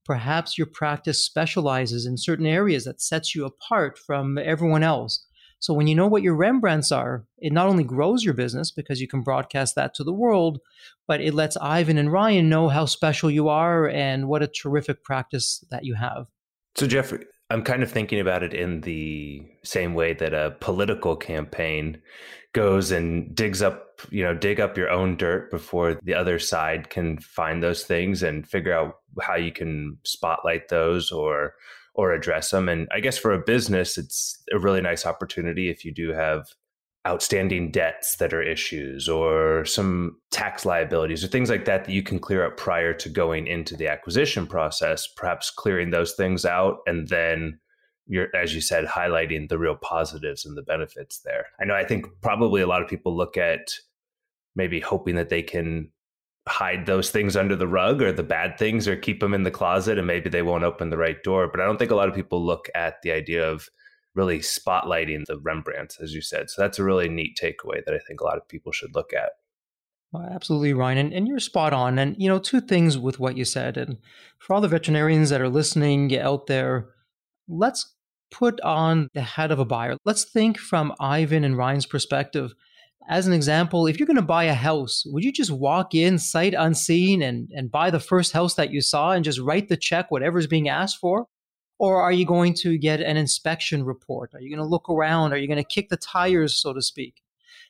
Perhaps 0.06 0.57
your 0.57 0.68
practice 0.68 1.25
specializes 1.25 2.06
in 2.06 2.18
certain 2.18 2.46
areas 2.46 2.86
that 2.86 3.02
sets 3.02 3.34
you 3.34 3.46
apart 3.46 3.98
from 3.98 4.38
everyone 4.38 4.84
else. 4.84 5.25
So 5.60 5.74
when 5.74 5.88
you 5.88 5.96
know 5.96 6.07
what 6.07 6.22
your 6.22 6.36
Rembrandts 6.36 6.92
are, 6.92 7.25
it 7.40 7.52
not 7.52 7.68
only 7.68 7.84
grows 7.84 8.24
your 8.24 8.36
business 8.36 8.72
because 8.72 9.02
you 9.02 9.07
can 9.07 9.24
broadcast 9.24 9.75
that 9.75 9.96
to 9.96 10.04
the 10.04 10.13
world, 10.13 10.60
but 11.07 11.22
it 11.22 11.34
lets 11.34 11.57
Ivan 11.57 11.98
and 11.98 12.12
Ryan 12.12 12.50
know 12.50 12.69
how 12.69 12.86
special 12.86 13.32
you 13.32 13.50
are 13.50 13.89
and 13.89 14.27
what 14.27 14.44
a 14.44 14.48
terrific 14.48 15.03
practice 15.03 15.65
that 15.72 15.84
you 15.84 15.96
have. 15.96 16.27
So, 16.75 16.86
Jeffrey, 16.86 17.25
I'm 17.50 17.64
kind 17.64 17.84
of 17.84 17.92
thinking 17.92 18.20
about 18.20 18.44
it 18.44 18.54
in 18.54 18.82
the 18.82 19.44
same 19.64 19.94
way 19.94 20.14
that 20.14 20.34
a 20.34 20.56
political 20.60 21.16
campaign 21.16 22.02
goes 22.54 22.92
and 22.92 23.36
digs 23.36 23.62
up, 23.62 24.02
you 24.10 24.24
know, 24.24 24.34
dig 24.34 24.60
up 24.60 24.78
your 24.78 24.90
own 24.90 25.16
dirt 25.16 25.52
before 25.52 26.00
the 26.04 26.14
other 26.14 26.40
side 26.40 26.90
can 26.90 27.20
find 27.20 27.62
those 27.62 27.84
things 27.84 28.24
and 28.24 28.48
figure 28.48 28.74
out 28.74 28.96
how 29.22 29.36
you 29.36 29.52
can 29.52 29.98
spotlight 30.04 30.70
those 30.70 31.12
or 31.12 31.54
or 31.94 32.14
address 32.14 32.52
them. 32.52 32.68
And 32.68 32.88
I 32.92 33.00
guess 33.00 33.18
for 33.18 33.32
a 33.32 33.40
business, 33.40 33.98
it's 33.98 34.44
a 34.52 34.60
really 34.60 34.82
nice 34.82 35.06
opportunity 35.06 35.70
if 35.70 35.86
you 35.86 35.94
do 35.94 36.12
have 36.12 36.48
outstanding 37.08 37.72
debts 37.72 38.16
that 38.18 38.34
are 38.34 38.42
issues 38.42 39.08
or 39.08 39.64
some 39.66 40.18
tax 40.32 40.66
liabilities 40.66 41.24
or 41.24 41.28
things 41.28 41.50
like 41.50 41.66
that 41.66 41.86
that 41.86 41.92
you 41.92 42.02
can 42.02 42.18
clear 42.18 42.46
up 42.46 42.58
prior 42.58 42.94
to 42.94 43.10
going 43.10 43.46
into 43.48 43.76
the 43.76 43.88
acquisition 43.88 44.48
process, 44.48 45.08
perhaps 45.16 45.52
clearing 45.52 45.92
those 45.92 46.14
things 46.14 46.46
out 46.46 46.80
and 46.88 47.08
then 47.10 47.60
you're 48.08 48.28
as 48.36 48.54
you 48.54 48.62
said 48.62 48.86
highlighting 48.86 49.50
the 49.50 49.58
real 49.58 49.76
positives 49.76 50.46
and 50.46 50.58
the 50.58 50.64
benefits 50.64 51.20
there. 51.20 51.48
I 51.60 51.66
know 51.66 51.76
I 51.76 51.86
think 51.86 52.06
probably 52.22 52.62
a 52.62 52.68
lot 52.68 52.82
of 52.82 52.88
people 52.88 53.16
look 53.16 53.38
at 53.38 53.72
maybe 54.56 54.80
hoping 54.80 55.16
that 55.16 55.30
they 55.30 55.44
can 55.44 55.92
hide 56.48 56.86
those 56.86 57.10
things 57.10 57.36
under 57.36 57.56
the 57.56 57.68
rug 57.68 58.02
or 58.02 58.12
the 58.12 58.24
bad 58.24 58.58
things 58.58 58.88
or 58.88 58.96
keep 58.96 59.20
them 59.20 59.34
in 59.34 59.44
the 59.44 59.52
closet 59.52 59.98
and 59.98 60.06
maybe 60.06 60.30
they 60.30 60.44
won't 60.44 60.64
open 60.64 60.90
the 60.90 60.98
right 60.98 61.24
door. 61.24 61.48
But 61.48 61.60
I 61.60 61.66
don't 61.66 61.78
think 61.78 61.92
a 61.92 61.96
lot 61.96 62.08
of 62.08 62.16
people 62.16 62.44
look 62.44 62.70
at 62.76 63.02
the 63.02 63.12
idea 63.12 63.50
of 63.50 63.68
really 64.15 64.39
spotlighting 64.39 65.25
the 65.25 65.38
Rembrandts, 65.38 66.00
as 66.01 66.13
you 66.13 66.22
said. 66.22 66.50
So 66.50 66.62
that's 66.62 66.79
a 66.79 66.84
really 66.84 67.10
neat 67.10 67.38
takeaway 67.41 67.84
that 67.86 67.93
I 67.93 68.00
think 68.07 68.22
a 68.22 68.24
lot 68.24 68.38
of 68.38 68.48
people 68.48 68.72
should 68.72 68.95
look 68.95 69.13
at. 69.13 69.31
Well, 70.12 70.29
absolutely, 70.31 70.74
Ryan. 70.74 70.98
And, 70.98 71.13
and 71.13 71.27
you're 71.27 71.39
spot 71.39 71.74
on. 71.74 72.00
And, 72.00 72.15
you 72.17 72.29
know, 72.29 72.39
two 72.39 72.62
things 72.62 72.98
with 72.98 73.19
what 73.19 73.38
you 73.38 73.43
said. 73.43 73.77
And 73.77 73.98
for 74.39 74.53
all 74.53 74.62
the 74.62 74.67
veterinarians 74.67 75.29
that 75.29 75.41
are 75.41 75.50
listening 75.50 76.17
out 76.17 76.48
there, 76.48 76.89
let's 77.48 77.93
put 78.31 78.60
on 78.62 79.10
the 79.13 79.22
head 79.22 79.51
of 79.51 79.60
a 79.60 79.65
buyer. 79.65 79.98
Let's 80.05 80.24
think 80.24 80.57
from 80.57 80.93
Ivan 81.00 81.43
and 81.43 81.57
Ryan's 81.57 81.86
perspective 81.86 82.53
as 83.07 83.27
an 83.27 83.34
example, 83.34 83.86
if 83.86 84.00
you're 84.00 84.07
going 84.07 84.15
to 84.15 84.22
buy 84.22 84.45
a 84.45 84.53
house, 84.53 85.03
would 85.05 85.24
you 85.24 85.31
just 85.31 85.51
walk 85.51 85.93
in 85.93 86.17
sight 86.17 86.55
unseen 86.57 87.22
and, 87.22 87.50
and 87.53 87.72
buy 87.72 87.91
the 87.91 88.00
first 88.00 88.31
house 88.31 88.55
that 88.55 88.72
you 88.72 88.81
saw 88.81 89.12
and 89.12 89.24
just 89.24 89.39
write 89.39 89.69
the 89.69 89.77
check, 89.77 90.10
whatever's 90.10 90.48
being 90.48 90.69
asked 90.69 90.98
for? 90.98 91.27
Or 91.77 92.01
are 92.01 92.12
you 92.12 92.25
going 92.25 92.53
to 92.55 92.77
get 92.77 93.01
an 93.01 93.17
inspection 93.17 93.84
report? 93.84 94.34
Are 94.34 94.39
you 94.39 94.50
going 94.50 94.65
to 94.65 94.70
look 94.70 94.89
around? 94.89 95.34
Are 95.34 95.38
you 95.38 95.48
going 95.48 95.58
to 95.58 95.63
kick 95.63 95.89
the 95.89 95.98
tires, 95.98 96.55
so 96.55 96.74
to 96.74 96.82
speak? 96.82 97.22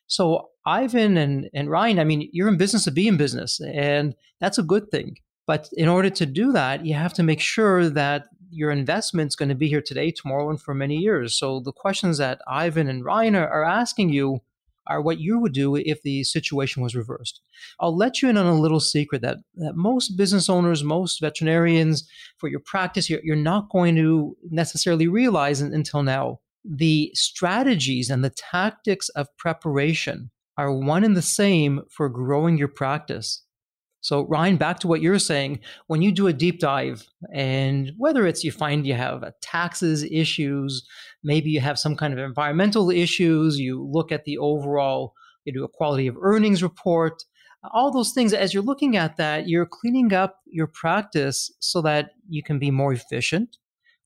So, 0.07 0.49
Ivan 0.65 1.17
and, 1.17 1.49
and 1.53 1.69
Ryan, 1.69 1.99
I 1.99 2.03
mean, 2.03 2.29
you're 2.31 2.47
in 2.47 2.57
business 2.57 2.83
to 2.83 2.91
be 2.91 3.07
in 3.07 3.17
business, 3.17 3.59
and 3.59 4.15
that's 4.39 4.59
a 4.59 4.63
good 4.63 4.91
thing. 4.91 5.17
But 5.47 5.69
in 5.73 5.87
order 5.87 6.09
to 6.11 6.25
do 6.25 6.51
that, 6.51 6.85
you 6.85 6.93
have 6.93 7.13
to 7.13 7.23
make 7.23 7.39
sure 7.39 7.89
that 7.89 8.25
your 8.49 8.71
investment's 8.71 9.35
going 9.35 9.49
to 9.49 9.55
be 9.55 9.67
here 9.67 9.81
today, 9.81 10.11
tomorrow, 10.11 10.49
and 10.49 10.61
for 10.61 10.73
many 10.73 10.97
years. 10.97 11.35
So 11.35 11.59
the 11.59 11.73
questions 11.73 12.17
that 12.19 12.41
Ivan 12.47 12.87
and 12.87 13.03
Ryan 13.03 13.35
are, 13.35 13.47
are 13.47 13.63
asking 13.63 14.09
you 14.09 14.41
are 14.87 15.01
what 15.01 15.19
you 15.19 15.39
would 15.39 15.53
do 15.53 15.75
if 15.75 16.01
the 16.03 16.23
situation 16.23 16.81
was 16.81 16.95
reversed. 16.95 17.41
I'll 17.79 17.95
let 17.95 18.21
you 18.21 18.29
in 18.29 18.37
on 18.37 18.45
a 18.45 18.59
little 18.59 18.79
secret 18.79 19.21
that, 19.21 19.37
that 19.55 19.75
most 19.75 20.17
business 20.17 20.49
owners, 20.49 20.83
most 20.83 21.19
veterinarians, 21.21 22.07
for 22.37 22.49
your 22.49 22.59
practice, 22.59 23.09
you're, 23.09 23.21
you're 23.23 23.35
not 23.35 23.69
going 23.69 23.95
to 23.95 24.35
necessarily 24.49 25.07
realize 25.07 25.61
until 25.61 26.03
now. 26.03 26.39
The 26.63 27.11
strategies 27.13 28.09
and 28.09 28.23
the 28.23 28.31
tactics 28.31 29.09
of 29.09 29.27
preparation 29.37 30.31
are 30.57 30.71
one 30.71 31.03
and 31.03 31.15
the 31.15 31.21
same 31.21 31.81
for 31.89 32.09
growing 32.09 32.57
your 32.57 32.67
practice. 32.67 33.44
So, 34.05 34.21
Ryan, 34.27 34.57
back 34.57 34.77
to 34.81 34.87
what 34.87 35.01
you're 35.01 35.17
saying, 35.17 35.61
when 35.87 36.03
you 36.03 36.11
do 36.11 36.27
a 36.27 36.33
deep 36.33 36.59
dive, 36.59 37.07
and 37.33 37.91
whether 37.97 38.27
it's 38.27 38.43
you 38.43 38.51
find 38.51 38.85
you 38.85 38.93
have 38.93 39.23
taxes 39.41 40.03
issues, 40.03 40.87
maybe 41.23 41.49
you 41.49 41.59
have 41.59 41.79
some 41.79 41.95
kind 41.95 42.13
of 42.13 42.19
environmental 42.19 42.91
issues, 42.91 43.59
you 43.59 43.83
look 43.83 44.11
at 44.11 44.25
the 44.25 44.37
overall, 44.37 45.15
you 45.43 45.51
do 45.51 45.63
a 45.63 45.67
quality 45.67 46.05
of 46.05 46.17
earnings 46.21 46.61
report, 46.61 47.23
all 47.73 47.91
those 47.91 48.11
things, 48.11 48.31
as 48.31 48.53
you're 48.53 48.61
looking 48.61 48.95
at 48.95 49.17
that, 49.17 49.49
you're 49.49 49.65
cleaning 49.65 50.13
up 50.13 50.39
your 50.45 50.67
practice 50.67 51.51
so 51.59 51.81
that 51.81 52.11
you 52.29 52.43
can 52.43 52.59
be 52.59 52.69
more 52.69 52.93
efficient, 52.93 53.57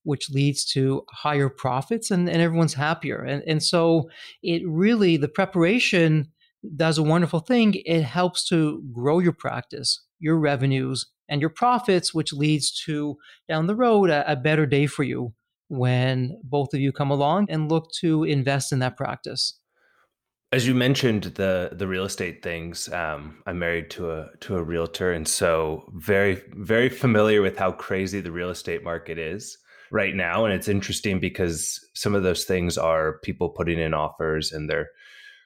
which 0.03 0.29
leads 0.29 0.63
to 0.63 1.03
higher 1.11 1.49
profits 1.49 2.09
and, 2.09 2.29
and 2.29 2.41
everyone's 2.41 2.75
happier. 2.75 3.21
And, 3.21 3.43
and 3.45 3.61
so, 3.61 4.09
it 4.43 4.61
really, 4.65 5.17
the 5.17 5.27
preparation, 5.27 6.31
does 6.75 6.97
a 6.97 7.03
wonderful 7.03 7.39
thing. 7.39 7.75
It 7.85 8.03
helps 8.03 8.47
to 8.49 8.83
grow 8.91 9.19
your 9.19 9.33
practice, 9.33 10.01
your 10.19 10.37
revenues, 10.37 11.07
and 11.29 11.41
your 11.41 11.49
profits, 11.49 12.13
which 12.13 12.33
leads 12.33 12.71
to 12.85 13.17
down 13.47 13.67
the 13.67 13.75
road 13.75 14.09
a, 14.09 14.29
a, 14.31 14.35
better 14.35 14.65
day 14.65 14.87
for 14.87 15.03
you 15.03 15.33
when 15.67 16.39
both 16.43 16.73
of 16.73 16.79
you 16.79 16.91
come 16.91 17.11
along 17.11 17.47
and 17.49 17.69
look 17.69 17.91
to 17.99 18.23
invest 18.23 18.71
in 18.71 18.79
that 18.79 18.97
practice. 18.97 19.59
As 20.51 20.67
you 20.67 20.73
mentioned 20.73 21.25
the 21.35 21.69
the 21.73 21.87
real 21.87 22.05
estate 22.05 22.41
things, 22.41 22.91
um, 22.91 23.37
I'm 23.45 23.59
married 23.59 23.91
to 23.91 24.11
a 24.11 24.29
to 24.39 24.57
a 24.57 24.63
realtor, 24.63 25.11
and 25.11 25.27
so 25.27 25.83
very 25.93 26.41
very 26.53 26.89
familiar 26.89 27.43
with 27.43 27.55
how 27.55 27.71
crazy 27.71 28.19
the 28.19 28.31
real 28.31 28.49
estate 28.49 28.83
market 28.83 29.19
is 29.19 29.55
right 29.91 30.15
now. 30.15 30.45
And 30.45 30.53
it's 30.53 30.67
interesting 30.67 31.19
because 31.19 31.79
some 31.93 32.15
of 32.15 32.23
those 32.23 32.45
things 32.45 32.77
are 32.77 33.19
people 33.19 33.49
putting 33.49 33.79
in 33.79 33.93
offers 33.93 34.51
and 34.51 34.69
they're 34.69 34.89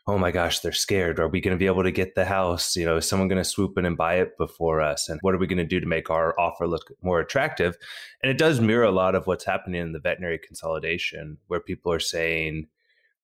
oh 0.05 0.17
my 0.17 0.31
gosh, 0.31 0.59
they're 0.59 0.73
scared. 0.73 1.19
Are 1.19 1.29
we 1.29 1.39
going 1.39 1.55
to 1.55 1.59
be 1.59 1.65
able 1.65 1.83
to 1.83 1.91
get 1.91 2.15
the 2.15 2.25
house? 2.25 2.75
You 2.75 2.85
know, 2.85 2.97
is 2.97 3.07
someone 3.07 3.29
going 3.29 3.41
to 3.41 3.49
swoop 3.49 3.77
in 3.77 3.85
and 3.85 3.95
buy 3.95 4.15
it 4.15 4.37
before 4.37 4.81
us? 4.81 5.07
And 5.07 5.19
what 5.21 5.33
are 5.33 5.37
we 5.37 5.47
going 5.47 5.57
to 5.57 5.63
do 5.63 5.79
to 5.79 5.85
make 5.85 6.09
our 6.09 6.37
offer 6.37 6.67
look 6.67 6.91
more 7.01 7.19
attractive? 7.19 7.77
And 8.21 8.29
it 8.29 8.37
does 8.37 8.59
mirror 8.59 8.83
a 8.83 8.91
lot 8.91 9.15
of 9.15 9.27
what's 9.27 9.45
happening 9.45 9.81
in 9.81 9.93
the 9.93 9.99
veterinary 9.99 10.39
consolidation, 10.39 11.37
where 11.47 11.61
people 11.61 11.91
are 11.91 11.99
saying, 11.99 12.67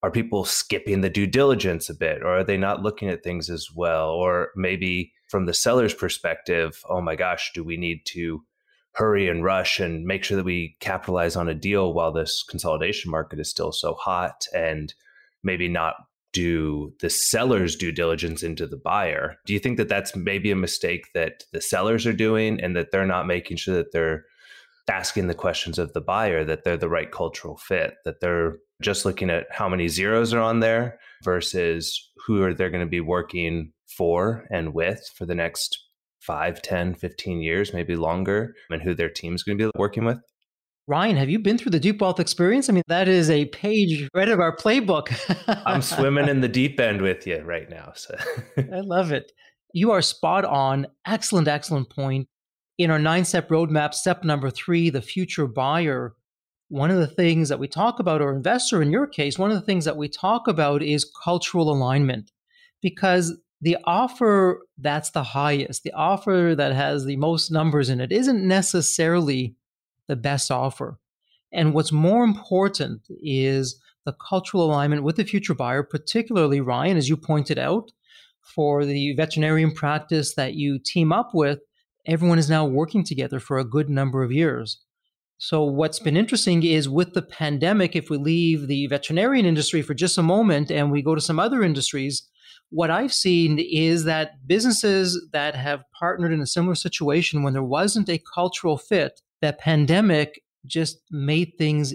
are 0.02 0.12
people 0.12 0.46
skipping 0.46 1.02
the 1.02 1.10
due 1.10 1.28
diligence 1.28 1.90
a 1.90 1.94
bit, 1.94 2.22
or 2.22 2.40
are 2.40 2.44
they 2.46 2.56
not 2.56 2.82
looking 2.82 3.10
at 3.10 3.24
things 3.24 3.50
as 3.50 3.70
well? 3.76 4.12
Or 4.12 4.52
maybe 4.56 5.12
from 5.28 5.46
the 5.46 5.54
seller's 5.54 5.94
perspective, 5.94 6.82
oh 6.90 7.02
my 7.02 7.18
gosh, 7.18 7.52
do 7.54 7.64
we 7.64 7.76
need 7.76 8.06
to 8.06 8.42
hurry 8.94 9.28
and 9.28 9.44
rush 9.44 9.80
and 9.82 10.06
make 10.06 10.24
sure 10.24 10.38
that 10.38 10.46
we 10.46 10.78
capitalize 10.80 11.36
on 11.36 11.50
a 11.50 11.54
deal 11.54 11.94
while 11.94 12.14
this 12.14 12.44
consolidation 12.44 13.12
market 13.12 13.40
is 13.40 13.50
still 13.50 13.74
so 13.74 13.94
hot 13.94 14.46
and 14.56 14.94
maybe 15.44 15.68
not 15.68 15.96
do 16.32 16.94
the 17.00 17.10
seller's 17.10 17.76
due 17.76 17.92
diligence 17.92 18.44
into 18.44 18.68
the 18.68 18.78
buyer. 18.78 19.36
Do 19.46 19.54
you 19.54 19.60
think 19.60 19.78
that 19.78 19.90
that's 19.90 20.16
maybe 20.16 20.52
a 20.52 20.56
mistake 20.56 21.08
that 21.14 21.44
the 21.54 21.62
sellers 21.62 22.06
are 22.06 22.14
doing 22.14 22.62
and 22.62 22.76
that 22.76 22.92
they're 22.92 23.06
not 23.06 23.28
making 23.28 23.58
sure 23.58 23.76
that 23.76 23.92
they're 23.92 24.26
asking 24.90 25.28
the 25.28 25.34
questions 25.34 25.78
of 25.80 25.94
the 25.94 26.02
buyer, 26.02 26.44
that 26.44 26.64
they're 26.64 26.78
the 26.78 26.90
right 26.90 27.12
cultural 27.12 27.58
fit, 27.58 27.96
that 28.06 28.20
they're 28.22 28.58
just 28.82 29.06
looking 29.06 29.30
at 29.30 29.46
how 29.52 29.70
many 29.70 29.88
zeros 29.88 30.34
are 30.34 30.42
on 30.42 30.60
there 30.60 31.00
versus 31.24 32.12
who 32.26 32.42
are 32.44 32.54
they 32.54 32.70
going 32.70 32.84
to 32.84 32.90
be 32.90 33.02
working 33.02 33.72
for 33.88 34.46
and 34.52 34.74
with 34.74 35.10
for 35.16 35.26
the 35.26 35.36
next 35.36 35.78
5, 36.22 36.62
10, 36.62 36.96
15 36.96 37.42
years, 37.42 37.74
maybe 37.74 37.96
longer, 37.96 38.56
and 38.70 38.82
who 38.82 38.94
their 38.94 39.10
team's 39.10 39.44
going 39.44 39.58
to 39.58 39.66
be 39.66 39.72
working 39.78 40.06
with? 40.06 40.20
Ryan, 40.90 41.18
have 41.18 41.30
you 41.30 41.38
been 41.38 41.60
through 41.60 41.70
the 41.70 41.80
deep 41.80 42.02
wealth 42.02 42.20
experience? 42.20 42.68
I 42.68 42.74
mean, 42.74 42.82
that 42.88 43.08
is 43.08 43.30
a 43.30 43.46
page 43.46 44.10
right 44.16 44.28
of 44.28 44.40
our 44.40 44.56
playbook. 44.56 45.14
I'm 45.66 45.84
swimming 45.84 46.28
in 46.28 46.42
the 46.42 46.48
deep 46.48 46.80
end 46.80 47.04
with 47.04 47.28
you 47.28 47.44
right 47.44 47.70
now. 47.70 47.94
So 47.96 48.18
I 48.58 48.80
love 48.80 49.12
it. 49.12 49.32
You 49.72 49.92
are 49.92 50.02
spot 50.02 50.46
on. 50.46 50.88
Excellent, 51.06 51.48
excellent 51.48 51.92
point. 51.92 52.28
In 52.80 52.90
our 52.90 52.98
nine 52.98 53.24
step 53.24 53.50
roadmap, 53.50 53.94
step 53.94 54.24
number 54.24 54.50
three, 54.50 54.90
the 54.90 55.00
future 55.00 55.46
buyer, 55.46 56.16
one 56.70 56.90
of 56.90 56.98
the 56.98 57.06
things 57.06 57.50
that 57.50 57.60
we 57.60 57.68
talk 57.68 58.00
about, 58.00 58.20
or 58.20 58.34
investor 58.34 58.82
in 58.82 58.90
your 58.90 59.06
case, 59.06 59.38
one 59.38 59.52
of 59.52 59.58
the 59.58 59.66
things 59.66 59.86
that 59.86 59.98
we 59.98 60.10
talk 60.10 60.48
about 60.48 60.82
is 60.82 61.12
cultural 61.24 61.72
alignment 61.72 62.32
because 62.82 63.38
the 63.62 63.78
offer 63.84 64.62
that's 64.80 65.12
the 65.12 65.22
highest, 65.22 65.84
the 65.84 65.94
offer 65.94 66.56
that 66.58 66.74
has 66.74 67.06
the 67.06 67.18
most 67.18 67.52
numbers 67.52 67.90
in 67.90 68.02
it, 68.02 68.12
isn't 68.12 68.48
necessarily 68.48 69.54
the 70.10 70.18
best 70.18 70.52
offer. 70.52 71.00
And 71.54 71.74
what's 71.74 71.94
more 71.94 72.26
important 72.26 73.04
is 73.10 73.80
the 74.06 74.16
cultural 74.28 74.66
alignment 74.66 75.04
with 75.04 75.16
the 75.16 75.24
future 75.24 75.54
buyer, 75.54 75.84
particularly 75.84 76.60
Ryan, 76.60 76.98
as 76.98 77.08
you 77.08 77.16
pointed 77.16 77.58
out, 77.58 77.92
for 78.42 78.84
the 78.84 79.14
veterinarian 79.14 79.72
practice 79.72 80.34
that 80.36 80.56
you 80.56 80.80
team 80.80 81.14
up 81.14 81.32
with, 81.34 81.60
everyone 82.06 82.40
is 82.40 82.50
now 82.50 82.66
working 82.66 83.04
together 83.04 83.40
for 83.40 83.58
a 83.58 83.64
good 83.64 83.90
number 83.90 84.24
of 84.24 84.32
years. 84.32 84.84
So, 85.38 85.64
what's 85.64 86.00
been 86.00 86.18
interesting 86.18 86.64
is 86.64 86.90
with 86.90 87.14
the 87.14 87.22
pandemic, 87.22 87.96
if 87.96 88.10
we 88.10 88.18
leave 88.18 88.68
the 88.68 88.88
veterinarian 88.88 89.46
industry 89.46 89.82
for 89.82 89.94
just 89.94 90.18
a 90.18 90.24
moment 90.24 90.70
and 90.70 90.92
we 90.92 91.02
go 91.02 91.16
to 91.16 91.22
some 91.22 91.40
other 91.40 91.64
industries, 91.64 92.28
what 92.72 92.92
I've 92.92 93.14
seen 93.14 93.58
is 93.58 94.04
that 94.04 94.46
businesses 94.46 95.28
that 95.32 95.56
have 95.56 95.84
partnered 95.98 96.34
in 96.34 96.42
a 96.42 96.48
similar 96.48 96.76
situation 96.76 97.42
when 97.42 97.54
there 97.54 97.64
wasn't 97.64 98.10
a 98.10 98.22
cultural 98.34 98.78
fit 98.78 99.22
that 99.42 99.60
pandemic 99.60 100.42
just 100.66 101.02
made 101.12 101.54
things 101.58 101.94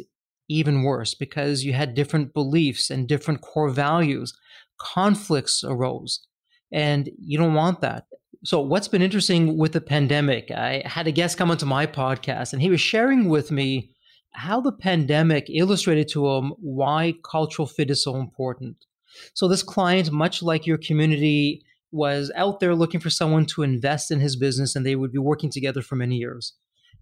even 0.48 0.82
worse 0.82 1.14
because 1.14 1.64
you 1.64 1.72
had 1.72 1.94
different 1.94 2.34
beliefs 2.34 2.90
and 2.90 3.08
different 3.08 3.40
core 3.40 3.70
values. 3.70 4.34
Conflicts 4.78 5.62
arose, 5.64 6.26
and 6.72 7.08
you 7.18 7.38
don't 7.38 7.54
want 7.54 7.80
that. 7.80 8.04
So, 8.44 8.60
what's 8.60 8.88
been 8.88 9.02
interesting 9.02 9.56
with 9.56 9.72
the 9.72 9.80
pandemic? 9.80 10.50
I 10.50 10.82
had 10.84 11.06
a 11.06 11.12
guest 11.12 11.38
come 11.38 11.50
onto 11.50 11.64
my 11.64 11.86
podcast, 11.86 12.52
and 12.52 12.60
he 12.60 12.70
was 12.70 12.80
sharing 12.80 13.28
with 13.28 13.50
me 13.50 13.92
how 14.32 14.60
the 14.60 14.72
pandemic 14.72 15.46
illustrated 15.48 16.08
to 16.08 16.28
him 16.28 16.52
why 16.58 17.14
cultural 17.24 17.66
fit 17.66 17.90
is 17.90 18.02
so 18.02 18.16
important. 18.16 18.84
So, 19.32 19.48
this 19.48 19.62
client, 19.62 20.10
much 20.10 20.42
like 20.42 20.66
your 20.66 20.76
community, 20.76 21.64
was 21.92 22.32
out 22.34 22.58
there 22.60 22.74
looking 22.74 23.00
for 23.00 23.10
someone 23.10 23.46
to 23.46 23.62
invest 23.62 24.10
in 24.10 24.20
his 24.20 24.36
business, 24.36 24.74
and 24.74 24.84
they 24.84 24.96
would 24.96 25.12
be 25.12 25.18
working 25.18 25.50
together 25.50 25.80
for 25.80 25.94
many 25.94 26.16
years. 26.16 26.54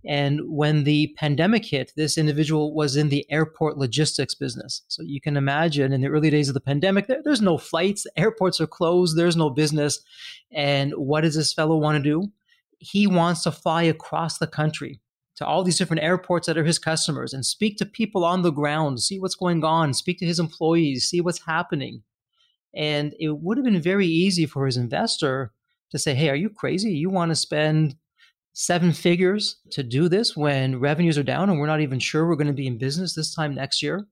And 0.04 0.40
when 0.48 0.84
the 0.84 1.14
pandemic 1.16 1.64
hit, 1.64 1.92
this 1.96 2.18
individual 2.18 2.74
was 2.74 2.96
in 2.96 3.08
the 3.08 3.24
airport 3.30 3.78
logistics 3.78 4.34
business. 4.34 4.82
So 4.88 5.02
you 5.02 5.20
can 5.20 5.36
imagine 5.36 5.92
in 5.92 6.00
the 6.00 6.08
early 6.08 6.30
days 6.30 6.48
of 6.48 6.54
the 6.54 6.60
pandemic, 6.60 7.06
there, 7.06 7.20
there's 7.22 7.40
no 7.40 7.56
flights, 7.56 8.06
airports 8.16 8.60
are 8.60 8.66
closed, 8.66 9.16
there's 9.16 9.36
no 9.36 9.50
business. 9.50 10.00
And 10.50 10.92
what 10.94 11.20
does 11.20 11.36
this 11.36 11.52
fellow 11.52 11.76
want 11.76 12.02
to 12.02 12.10
do? 12.10 12.32
He 12.78 13.06
wants 13.06 13.44
to 13.44 13.52
fly 13.52 13.84
across 13.84 14.38
the 14.38 14.48
country 14.48 15.00
to 15.36 15.46
all 15.46 15.62
these 15.62 15.78
different 15.78 16.02
airports 16.02 16.46
that 16.46 16.58
are 16.58 16.64
his 16.64 16.78
customers 16.78 17.32
and 17.32 17.46
speak 17.46 17.76
to 17.78 17.86
people 17.86 18.24
on 18.24 18.42
the 18.42 18.50
ground, 18.50 19.00
see 19.00 19.18
what's 19.18 19.34
going 19.34 19.64
on, 19.64 19.94
speak 19.94 20.18
to 20.18 20.26
his 20.26 20.40
employees, 20.40 21.08
see 21.08 21.20
what's 21.20 21.46
happening. 21.46 22.02
And 22.74 23.14
it 23.20 23.38
would 23.38 23.56
have 23.56 23.64
been 23.64 23.80
very 23.80 24.06
easy 24.06 24.46
for 24.46 24.66
his 24.66 24.76
investor 24.76 25.52
to 25.90 25.98
say, 25.98 26.14
Hey, 26.14 26.28
are 26.28 26.36
you 26.36 26.50
crazy? 26.50 26.92
You 26.92 27.08
want 27.10 27.30
to 27.30 27.36
spend 27.36 27.96
seven 28.52 28.92
figures 28.92 29.56
to 29.70 29.82
do 29.82 30.08
this 30.08 30.36
when 30.36 30.78
revenues 30.78 31.16
are 31.18 31.22
down 31.22 31.48
and 31.48 31.58
we're 31.58 31.66
not 31.66 31.80
even 31.80 31.98
sure 31.98 32.26
we're 32.26 32.36
going 32.36 32.46
to 32.46 32.52
be 32.52 32.66
in 32.66 32.78
business 32.78 33.14
this 33.14 33.34
time 33.34 33.54
next 33.54 33.82
year. 33.82 34.06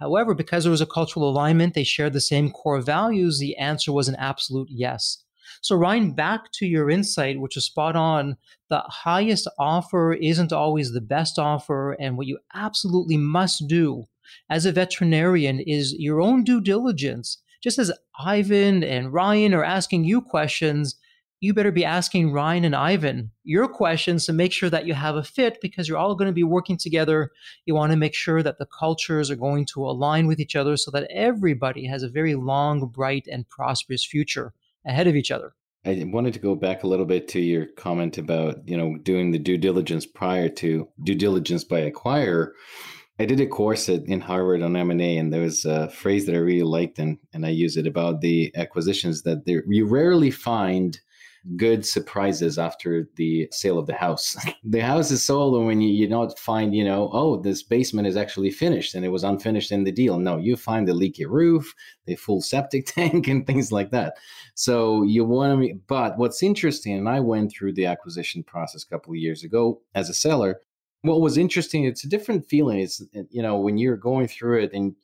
However, 0.00 0.34
because 0.34 0.64
there 0.64 0.70
was 0.70 0.80
a 0.80 0.86
cultural 0.86 1.28
alignment, 1.28 1.74
they 1.74 1.84
shared 1.84 2.14
the 2.14 2.20
same 2.20 2.50
core 2.50 2.80
values, 2.80 3.38
the 3.38 3.56
answer 3.56 3.92
was 3.92 4.08
an 4.08 4.16
absolute 4.16 4.68
yes. 4.70 5.22
So, 5.62 5.76
Ryan, 5.76 6.12
back 6.12 6.52
to 6.52 6.66
your 6.66 6.88
insight, 6.88 7.40
which 7.40 7.56
is 7.56 7.66
spot 7.66 7.96
on. 7.96 8.36
The 8.70 8.82
highest 8.86 9.48
offer 9.58 10.14
isn't 10.14 10.52
always 10.52 10.92
the 10.92 11.00
best 11.00 11.38
offer. 11.38 11.92
And 11.92 12.16
what 12.16 12.26
you 12.26 12.38
absolutely 12.54 13.18
must 13.18 13.68
do 13.68 14.04
as 14.48 14.64
a 14.64 14.72
veterinarian 14.72 15.60
is 15.60 15.94
your 15.98 16.20
own 16.20 16.44
due 16.44 16.60
diligence. 16.60 17.42
Just 17.62 17.78
as 17.78 17.92
Ivan 18.18 18.82
and 18.82 19.12
Ryan 19.12 19.52
are 19.52 19.64
asking 19.64 20.04
you 20.04 20.22
questions, 20.22 20.94
you 21.40 21.54
better 21.54 21.72
be 21.72 21.84
asking 21.84 22.32
Ryan 22.32 22.66
and 22.66 22.76
Ivan 22.76 23.30
your 23.44 23.66
questions 23.66 24.26
to 24.26 24.32
make 24.32 24.52
sure 24.52 24.68
that 24.68 24.86
you 24.86 24.92
have 24.92 25.16
a 25.16 25.24
fit 25.24 25.58
because 25.62 25.88
you're 25.88 25.98
all 25.98 26.14
going 26.14 26.28
to 26.28 26.34
be 26.34 26.44
working 26.44 26.76
together. 26.76 27.30
You 27.64 27.74
want 27.74 27.92
to 27.92 27.96
make 27.96 28.14
sure 28.14 28.42
that 28.42 28.58
the 28.58 28.66
cultures 28.66 29.30
are 29.30 29.36
going 29.36 29.64
to 29.72 29.84
align 29.84 30.26
with 30.26 30.38
each 30.38 30.54
other 30.54 30.76
so 30.76 30.90
that 30.90 31.10
everybody 31.10 31.86
has 31.86 32.02
a 32.02 32.10
very 32.10 32.34
long, 32.34 32.86
bright, 32.88 33.26
and 33.30 33.48
prosperous 33.48 34.04
future 34.04 34.52
ahead 34.86 35.06
of 35.06 35.16
each 35.16 35.30
other. 35.30 35.54
I 35.86 36.04
wanted 36.06 36.34
to 36.34 36.40
go 36.40 36.54
back 36.54 36.82
a 36.82 36.86
little 36.86 37.06
bit 37.06 37.26
to 37.28 37.40
your 37.40 37.64
comment 37.64 38.18
about, 38.18 38.68
you 38.68 38.76
know, 38.76 38.98
doing 38.98 39.30
the 39.30 39.38
due 39.38 39.56
diligence 39.56 40.04
prior 40.04 40.50
to 40.50 40.88
due 41.02 41.14
diligence 41.14 41.64
by 41.64 41.78
acquire. 41.78 42.52
I 43.18 43.24
did 43.24 43.40
a 43.40 43.46
course 43.46 43.88
at, 43.88 44.04
in 44.04 44.20
Harvard 44.20 44.62
on 44.62 44.76
M&A 44.76 45.16
and 45.16 45.32
there 45.32 45.40
was 45.40 45.64
a 45.64 45.88
phrase 45.88 46.26
that 46.26 46.34
I 46.34 46.38
really 46.38 46.62
liked 46.62 46.98
and, 46.98 47.18
and 47.32 47.46
I 47.46 47.50
use 47.50 47.78
it 47.78 47.86
about 47.86 48.20
the 48.20 48.52
acquisitions 48.56 49.22
that 49.22 49.46
there, 49.46 49.62
you 49.68 49.86
rarely 49.86 50.30
find 50.30 51.00
good 51.56 51.86
surprises 51.86 52.58
after 52.58 53.08
the 53.16 53.48
sale 53.50 53.78
of 53.78 53.86
the 53.86 53.94
house. 53.94 54.36
the 54.64 54.80
house 54.80 55.10
is 55.10 55.24
sold, 55.24 55.56
and 55.56 55.66
when 55.66 55.80
you, 55.80 55.90
you 55.90 56.06
don't 56.06 56.36
find, 56.38 56.74
you 56.74 56.84
know, 56.84 57.10
oh, 57.12 57.36
this 57.40 57.62
basement 57.62 58.06
is 58.06 58.16
actually 58.16 58.50
finished 58.50 58.94
and 58.94 59.04
it 59.04 59.08
was 59.08 59.24
unfinished 59.24 59.72
in 59.72 59.84
the 59.84 59.92
deal. 59.92 60.18
No, 60.18 60.36
you 60.36 60.56
find 60.56 60.86
the 60.86 60.94
leaky 60.94 61.26
roof, 61.26 61.74
the 62.06 62.16
full 62.16 62.40
septic 62.40 62.86
tank, 62.94 63.28
and 63.28 63.46
things 63.46 63.72
like 63.72 63.90
that. 63.90 64.16
So 64.54 65.02
you 65.02 65.24
want 65.24 65.62
to, 65.62 65.74
but 65.86 66.18
what's 66.18 66.42
interesting, 66.42 66.94
and 66.94 67.08
I 67.08 67.20
went 67.20 67.52
through 67.52 67.72
the 67.74 67.86
acquisition 67.86 68.42
process 68.42 68.84
a 68.84 68.88
couple 68.88 69.12
of 69.12 69.18
years 69.18 69.42
ago 69.44 69.80
as 69.94 70.08
a 70.08 70.14
seller. 70.14 70.60
What 71.02 71.22
was 71.22 71.38
interesting, 71.38 71.84
it's 71.84 72.04
a 72.04 72.08
different 72.08 72.46
feeling. 72.46 72.80
It's, 72.80 73.02
you 73.30 73.40
know, 73.40 73.56
when 73.56 73.78
you're 73.78 73.96
going 73.96 74.28
through 74.28 74.64
it 74.64 74.72
and 74.74 74.94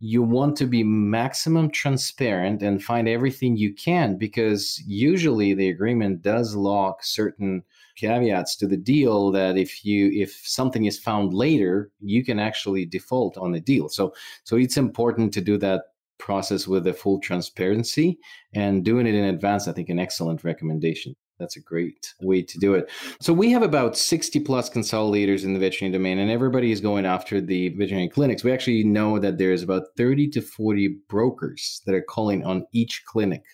you 0.00 0.22
want 0.22 0.56
to 0.56 0.66
be 0.66 0.84
maximum 0.84 1.70
transparent 1.70 2.62
and 2.62 2.82
find 2.82 3.08
everything 3.08 3.56
you 3.56 3.74
can 3.74 4.16
because 4.16 4.80
usually 4.86 5.54
the 5.54 5.68
agreement 5.68 6.22
does 6.22 6.54
lock 6.54 7.02
certain 7.02 7.62
caveats 7.96 8.54
to 8.54 8.66
the 8.66 8.76
deal 8.76 9.32
that 9.32 9.56
if 9.56 9.84
you 9.84 10.10
if 10.12 10.40
something 10.44 10.84
is 10.84 10.98
found 10.98 11.34
later 11.34 11.90
you 12.00 12.24
can 12.24 12.38
actually 12.38 12.86
default 12.86 13.36
on 13.36 13.50
the 13.50 13.60
deal. 13.60 13.88
So 13.88 14.14
so 14.44 14.56
it's 14.56 14.76
important 14.76 15.32
to 15.34 15.40
do 15.40 15.58
that 15.58 15.82
process 16.18 16.68
with 16.68 16.86
a 16.86 16.92
full 16.92 17.20
transparency 17.20 18.18
and 18.52 18.84
doing 18.84 19.06
it 19.06 19.14
in 19.14 19.24
advance 19.24 19.68
i 19.68 19.72
think 19.72 19.88
an 19.88 20.00
excellent 20.00 20.42
recommendation 20.44 21.14
that's 21.38 21.56
a 21.56 21.60
great 21.60 22.14
way 22.20 22.42
to 22.42 22.58
do 22.58 22.74
it. 22.74 22.90
So 23.20 23.32
we 23.32 23.50
have 23.52 23.62
about 23.62 23.96
60 23.96 24.40
plus 24.40 24.68
consolidators 24.68 25.44
in 25.44 25.54
the 25.54 25.60
veterinary 25.60 25.92
domain, 25.92 26.18
and 26.18 26.30
everybody 26.30 26.72
is 26.72 26.80
going 26.80 27.06
after 27.06 27.40
the 27.40 27.70
veterinary 27.70 28.08
clinics. 28.08 28.44
We 28.44 28.52
actually 28.52 28.84
know 28.84 29.18
that 29.18 29.38
there's 29.38 29.62
about 29.62 29.84
30 29.96 30.28
to 30.30 30.40
40 30.40 30.96
brokers 31.08 31.82
that 31.86 31.94
are 31.94 32.02
calling 32.02 32.44
on 32.44 32.66
each 32.72 33.04
clinic 33.06 33.44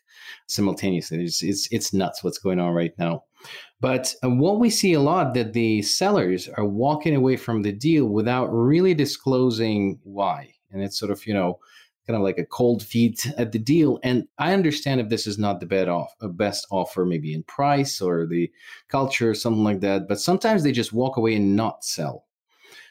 simultaneously. 0.46 1.24
It's, 1.24 1.42
it's, 1.42 1.68
it's 1.70 1.92
nuts 1.92 2.24
what's 2.24 2.38
going 2.38 2.58
on 2.58 2.72
right 2.72 2.92
now. 2.98 3.24
But 3.80 4.14
uh, 4.24 4.30
what 4.30 4.60
we 4.60 4.70
see 4.70 4.94
a 4.94 5.00
lot 5.00 5.34
that 5.34 5.52
the 5.52 5.82
sellers 5.82 6.48
are 6.48 6.64
walking 6.64 7.14
away 7.14 7.36
from 7.36 7.62
the 7.62 7.72
deal 7.72 8.06
without 8.06 8.46
really 8.46 8.94
disclosing 8.94 9.98
why. 10.04 10.54
And 10.70 10.82
it's 10.82 10.98
sort 10.98 11.10
of, 11.12 11.26
you 11.26 11.34
know, 11.34 11.58
kind 12.06 12.16
of 12.16 12.22
like 12.22 12.38
a 12.38 12.44
cold 12.44 12.82
feet 12.82 13.26
at 13.38 13.52
the 13.52 13.58
deal. 13.58 13.98
And 14.02 14.28
I 14.38 14.52
understand 14.52 15.00
if 15.00 15.08
this 15.08 15.26
is 15.26 15.38
not 15.38 15.60
the 15.60 15.66
best 15.66 15.88
off, 15.88 16.14
a 16.20 16.28
best 16.28 16.66
offer, 16.70 17.04
maybe 17.04 17.34
in 17.34 17.42
price 17.44 18.00
or 18.00 18.26
the 18.26 18.50
culture 18.88 19.30
or 19.30 19.34
something 19.34 19.64
like 19.64 19.80
that. 19.80 20.08
But 20.08 20.20
sometimes 20.20 20.62
they 20.62 20.72
just 20.72 20.92
walk 20.92 21.16
away 21.16 21.34
and 21.34 21.56
not 21.56 21.84
sell. 21.84 22.24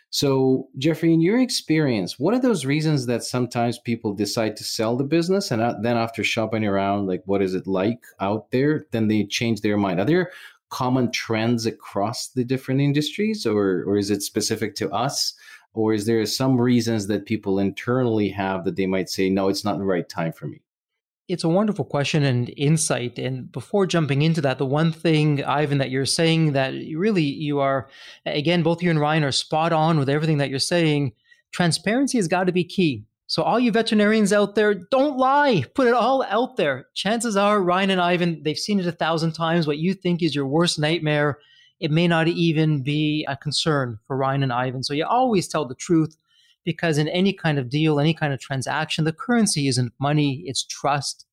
So, 0.10 0.70
Jeffrey, 0.78 1.12
in 1.12 1.22
your 1.22 1.42
experience, 1.42 2.20
what 2.20 2.36
are 2.36 2.40
those 2.40 2.68
reasons 2.68 3.08
that 3.08 3.24
sometimes 3.24 3.80
people 3.80 4.14
decide 4.14 4.56
to 4.58 4.64
sell 4.64 4.96
the 4.96 5.04
business 5.04 5.50
and 5.50 5.60
uh, 5.60 5.74
then 5.82 5.98
after 5.98 6.24
shopping 6.24 6.66
around, 6.66 7.08
like 7.08 7.24
what 7.26 7.42
is 7.42 7.56
it 7.56 7.66
like 7.66 8.04
out 8.20 8.52
there, 8.52 8.86
then 8.92 9.08
they 9.08 9.26
change 9.26 9.62
their 9.62 9.76
mind? 9.76 10.00
Are 10.00 10.06
there 10.06 10.32
common 10.70 11.12
trends 11.12 11.66
across 11.66 12.28
the 12.28 12.44
different 12.44 12.80
industries 12.80 13.46
or, 13.48 13.84
or 13.88 13.98
is 13.98 14.12
it 14.12 14.22
specific 14.22 14.76
to 14.76 14.92
us? 14.92 15.34
Or 15.74 15.94
is 15.94 16.06
there 16.06 16.26
some 16.26 16.60
reasons 16.60 17.08
that 17.08 17.26
people 17.26 17.60
internally 17.60 18.30
have 18.30 18.64
that 18.66 18.76
they 18.76 18.86
might 18.86 19.10
say 19.10 19.30
no 19.30 19.48
it's 19.48 19.66
not 19.66 19.78
the 19.78 19.86
right 19.86 20.10
time 20.10 20.32
for 20.32 20.48
me 20.48 20.62
it's 21.30 21.46
a 21.46 21.50
wonderful 21.50 21.86
question 21.86 22.24
and 22.24 22.54
insight 22.58 23.18
and 23.18 23.52
before 23.52 23.86
jumping 23.86 24.22
into 24.22 24.42
that 24.42 24.58
the 24.58 24.66
one 24.66 24.92
thing 24.92 25.44
ivan 25.44 25.78
that 25.78 25.90
you're 25.90 26.06
saying 26.06 26.54
that 26.54 26.72
really 26.96 27.24
you 27.24 27.60
are 27.60 27.88
again 28.26 28.62
both 28.64 28.84
you 28.84 28.90
and 28.90 29.00
ryan 29.00 29.24
are 29.24 29.32
spot 29.32 29.72
on 29.72 29.98
with 29.98 30.10
everything 30.10 30.38
that 30.38 30.50
you're 30.50 30.60
saying 30.60 31.14
transparency 31.54 32.18
has 32.18 32.28
got 32.28 32.46
to 32.46 32.52
be 32.52 32.66
key. 32.66 33.06
So 33.28 33.42
all 33.42 33.60
you 33.60 33.72
veterinarians 33.72 34.34
out 34.34 34.56
there 34.56 34.74
don't 34.74 35.18
lie. 35.18 35.64
Put 35.74 35.88
it 35.88 35.94
all 35.94 36.24
out 36.24 36.58
there. 36.58 36.88
Chances 36.94 37.38
are 37.38 37.64
ryan 37.64 37.90
and 37.92 38.02
ivan 38.02 38.42
they've 38.44 38.58
seen 38.58 38.80
it 38.80 38.86
a 38.86 38.92
thousand 38.92 39.32
times 39.32 39.66
what 39.66 39.78
you 39.78 39.94
think 39.94 40.22
is 40.22 40.36
your 40.36 40.46
worst 40.46 40.78
nightmare 40.78 41.40
it 41.80 41.92
may 41.92 42.08
not 42.08 42.28
even 42.28 42.84
be 42.84 43.26
a 43.28 43.36
concern 43.36 44.00
for 44.08 44.18
Ryan 44.18 44.44
and 44.44 44.54
Ivan. 44.54 44.84
So 44.84 44.94
you 44.94 45.06
always 45.06 45.48
tell 45.48 45.66
the 45.66 45.76
truth 45.76 46.16
because 46.64 46.98
in 46.98 47.08
any 47.10 47.34
kind 47.34 47.60
of 47.60 47.70
deal, 47.70 48.00
any 48.00 48.14
kind 48.14 48.34
of 48.34 48.40
transaction, 48.40 49.04
the 49.04 49.14
currency 49.14 49.68
isn't 49.68 49.94
money, 50.00 50.44
it's 50.46 50.64
trust. 50.64 51.26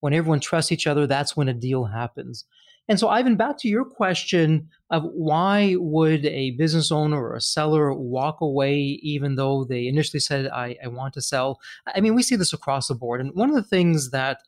When 0.00 0.14
everyone 0.14 0.40
trusts 0.40 0.72
each 0.72 0.86
other, 0.86 1.06
that's 1.06 1.36
when 1.36 1.48
a 1.48 1.54
deal 1.54 1.84
happens. 1.84 2.44
And 2.88 2.98
so, 2.98 3.08
Ivan, 3.08 3.36
back 3.36 3.58
to 3.58 3.68
your 3.68 3.84
question 3.84 4.70
of 4.90 5.04
why 5.04 5.76
would 5.78 6.24
a 6.24 6.52
business 6.52 6.90
owner 6.90 7.22
or 7.22 7.36
a 7.36 7.40
seller 7.40 7.92
walk 7.92 8.40
away 8.40 8.98
even 9.02 9.34
though 9.34 9.64
they 9.64 9.86
initially 9.86 10.20
said, 10.20 10.48
I, 10.48 10.76
I 10.82 10.88
want 10.88 11.12
to 11.14 11.20
sell? 11.20 11.60
I 11.94 12.00
mean, 12.00 12.14
we 12.14 12.22
see 12.22 12.36
this 12.36 12.54
across 12.54 12.88
the 12.88 12.94
board. 12.94 13.20
And 13.20 13.34
one 13.34 13.50
of 13.50 13.56
the 13.56 13.62
things 13.62 14.10
that 14.12 14.38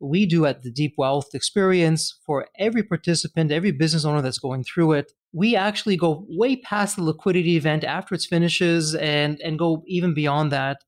we 0.00 0.26
do 0.26 0.46
at 0.46 0.62
the 0.62 0.70
Deep 0.70 0.94
Wealth 0.98 1.34
Experience 1.34 2.18
for 2.24 2.46
every 2.58 2.82
participant, 2.82 3.50
every 3.50 3.70
business 3.70 4.04
owner 4.04 4.22
that's 4.22 4.38
going 4.38 4.64
through 4.64 4.92
it. 4.92 5.12
We 5.32 5.56
actually 5.56 5.96
go 5.96 6.24
way 6.28 6.56
past 6.56 6.96
the 6.96 7.02
liquidity 7.02 7.56
event 7.56 7.84
after 7.84 8.14
it 8.14 8.22
finishes 8.22 8.94
and, 8.94 9.40
and 9.40 9.58
go 9.58 9.82
even 9.86 10.14
beyond 10.14 10.52
that. 10.52 10.78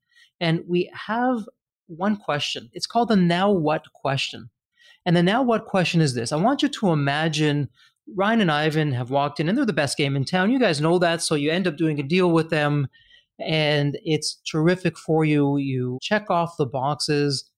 And 0.41 0.61
we 0.69 0.91
have 1.07 1.45
one 1.87 2.17
question. 2.17 2.71
It's 2.73 2.87
called 2.87 3.09
the 3.09 3.17
now 3.17 3.51
what 3.51 3.93
question. 3.95 4.51
And 5.07 5.17
the 5.17 5.23
now 5.23 5.43
what 5.43 5.65
question 5.65 6.01
is 6.01 6.15
this 6.15 6.33
I 6.33 6.37
want 6.37 6.63
you 6.63 6.69
to 6.69 6.91
imagine 6.91 7.69
Ryan 8.15 8.43
and 8.43 8.53
Ivan 8.53 8.93
have 8.93 9.11
walked 9.11 9.41
in 9.41 9.49
and 9.49 9.57
they're 9.57 9.65
the 9.65 9.73
best 9.73 9.97
game 9.97 10.17
in 10.17 10.25
town. 10.25 10.51
You 10.51 10.59
guys 10.59 10.81
know 10.81 10.99
that. 10.99 11.23
So 11.23 11.35
you 11.35 11.51
end 11.51 11.67
up 11.67 11.77
doing 11.77 11.99
a 11.99 12.03
deal 12.03 12.31
with 12.31 12.51
them 12.51 12.89
and 13.39 13.99
it's 14.05 14.41
terrific 14.51 14.99
for 14.99 15.25
you. 15.25 15.57
You 15.57 15.99
check 16.03 16.31
off 16.31 16.57
the 16.57 16.67
boxes 16.67 17.51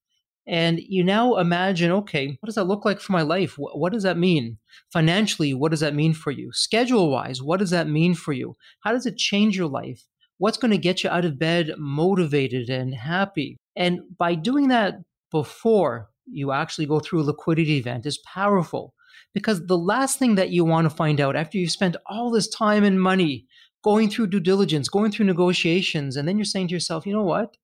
and 0.47 0.79
you 0.79 1.03
now 1.03 1.37
imagine, 1.37 1.91
okay, 1.91 2.37
what 2.39 2.47
does 2.47 2.55
that 2.55 2.65
look 2.65 2.83
like 2.83 2.99
for 2.99 3.11
my 3.11 3.21
life? 3.21 3.57
What, 3.57 3.77
what 3.77 3.93
does 3.93 4.03
that 4.03 4.17
mean? 4.17 4.57
Financially, 4.91 5.53
what 5.53 5.71
does 5.71 5.81
that 5.81 5.95
mean 5.95 6.13
for 6.13 6.31
you? 6.31 6.51
Schedule 6.51 7.11
wise, 7.11 7.41
what 7.41 7.59
does 7.59 7.69
that 7.69 7.87
mean 7.87 8.15
for 8.15 8.33
you? 8.33 8.55
How 8.81 8.91
does 8.91 9.05
it 9.05 9.17
change 9.17 9.55
your 9.55 9.67
life? 9.67 10.05
What's 10.37 10.57
going 10.57 10.71
to 10.71 10.77
get 10.77 11.03
you 11.03 11.09
out 11.09 11.25
of 11.25 11.37
bed 11.37 11.71
motivated 11.77 12.69
and 12.69 12.95
happy? 12.95 13.57
And 13.75 13.99
by 14.17 14.35
doing 14.35 14.69
that 14.69 14.95
before 15.31 16.09
you 16.25 16.51
actually 16.51 16.87
go 16.87 16.99
through 16.99 17.21
a 17.21 17.23
liquidity 17.23 17.77
event 17.77 18.05
is 18.05 18.19
powerful 18.19 18.93
because 19.33 19.65
the 19.65 19.77
last 19.77 20.19
thing 20.19 20.35
that 20.35 20.49
you 20.49 20.65
want 20.65 20.89
to 20.89 20.95
find 20.95 21.21
out 21.21 21.35
after 21.35 21.57
you've 21.57 21.71
spent 21.71 21.95
all 22.07 22.31
this 22.31 22.49
time 22.49 22.83
and 22.83 23.01
money 23.01 23.45
going 23.83 24.09
through 24.09 24.27
due 24.27 24.39
diligence, 24.39 24.89
going 24.89 25.11
through 25.11 25.25
negotiations, 25.25 26.15
and 26.15 26.27
then 26.27 26.37
you're 26.37 26.45
saying 26.45 26.67
to 26.67 26.73
yourself, 26.73 27.05
you 27.05 27.13
know 27.13 27.23
what? 27.23 27.57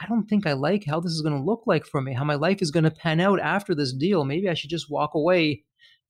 I 0.00 0.06
don't 0.06 0.26
think 0.26 0.46
I 0.46 0.52
like 0.52 0.84
how 0.84 1.00
this 1.00 1.12
is 1.12 1.22
going 1.22 1.36
to 1.36 1.42
look 1.42 1.62
like 1.66 1.86
for 1.86 2.00
me, 2.00 2.12
how 2.12 2.24
my 2.24 2.34
life 2.34 2.60
is 2.60 2.70
going 2.70 2.84
to 2.84 2.90
pan 2.90 3.20
out 3.20 3.40
after 3.40 3.74
this 3.74 3.92
deal. 3.92 4.24
Maybe 4.24 4.48
I 4.48 4.54
should 4.54 4.70
just 4.70 4.90
walk 4.90 5.14
away. 5.14 5.64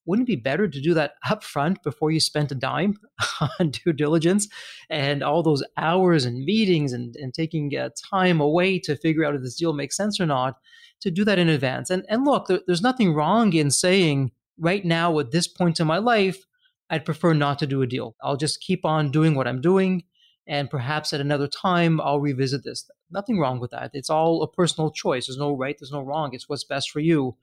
Wouldn't 0.07 0.29
it 0.29 0.33
be 0.33 0.41
better 0.41 0.69
to 0.69 0.81
do 0.81 0.95
that 0.95 1.15
up 1.29 1.43
front 1.43 1.83
before 1.83 2.11
you 2.11 2.21
spent 2.21 2.53
a 2.53 2.55
dime 2.55 2.97
on 3.61 3.71
due 3.71 3.93
diligence 3.93 4.49
and 4.91 5.23
all 5.23 5.43
those 5.43 5.65
hours 5.77 6.25
and 6.25 6.45
meetings 6.45 6.93
and, 6.93 7.17
and 7.17 7.33
taking 7.33 7.77
uh, 7.77 7.91
time 8.11 8.41
away 8.41 8.79
to 8.81 8.97
figure 8.97 9.25
out 9.25 9.35
if 9.35 9.43
this 9.43 9.57
deal 9.57 9.73
makes 9.73 9.97
sense 9.97 10.21
or 10.21 10.27
not? 10.27 10.57
To 11.03 11.11
do 11.11 11.25
that 11.25 11.39
in 11.39 11.49
advance. 11.49 11.91
And, 11.91 12.05
and 12.09 12.25
look, 12.25 12.47
there, 12.47 12.61
there's 12.67 12.83
nothing 12.83 13.15
wrong 13.15 13.53
in 13.53 13.71
saying 13.71 14.33
right 14.59 14.85
now 14.85 15.19
at 15.19 15.31
this 15.31 15.47
point 15.47 15.79
in 15.79 15.87
my 15.87 15.99
life, 15.99 16.45
I'd 16.89 17.05
prefer 17.05 17.35
not 17.35 17.59
to 17.59 17.67
do 17.67 17.83
a 17.83 17.87
deal. 17.87 18.17
I'll 18.23 18.37
just 18.37 18.61
keep 18.61 18.85
on 18.85 19.11
doing 19.11 19.35
what 19.35 19.47
I'm 19.47 19.61
doing 19.61 20.05
and 20.47 20.71
perhaps 20.71 21.13
at 21.13 21.21
another 21.21 21.49
time 21.49 22.01
I'll 22.01 22.21
revisit 22.21 22.65
this. 22.65 22.89
Nothing 23.11 23.39
wrong 23.39 23.61
with 23.61 23.71
that. 23.73 23.91
It's 23.95 24.11
all 24.11 24.43
a 24.43 24.51
personal 24.51 24.91
choice. 24.91 25.27
There's 25.27 25.39
no 25.39 25.57
right, 25.57 25.77
there's 25.79 25.93
no 25.93 26.03
wrong. 26.03 26.31
It's 26.33 26.49
what's 26.49 26.65
best 26.65 26.91
for 26.91 27.01
you. 27.01 27.37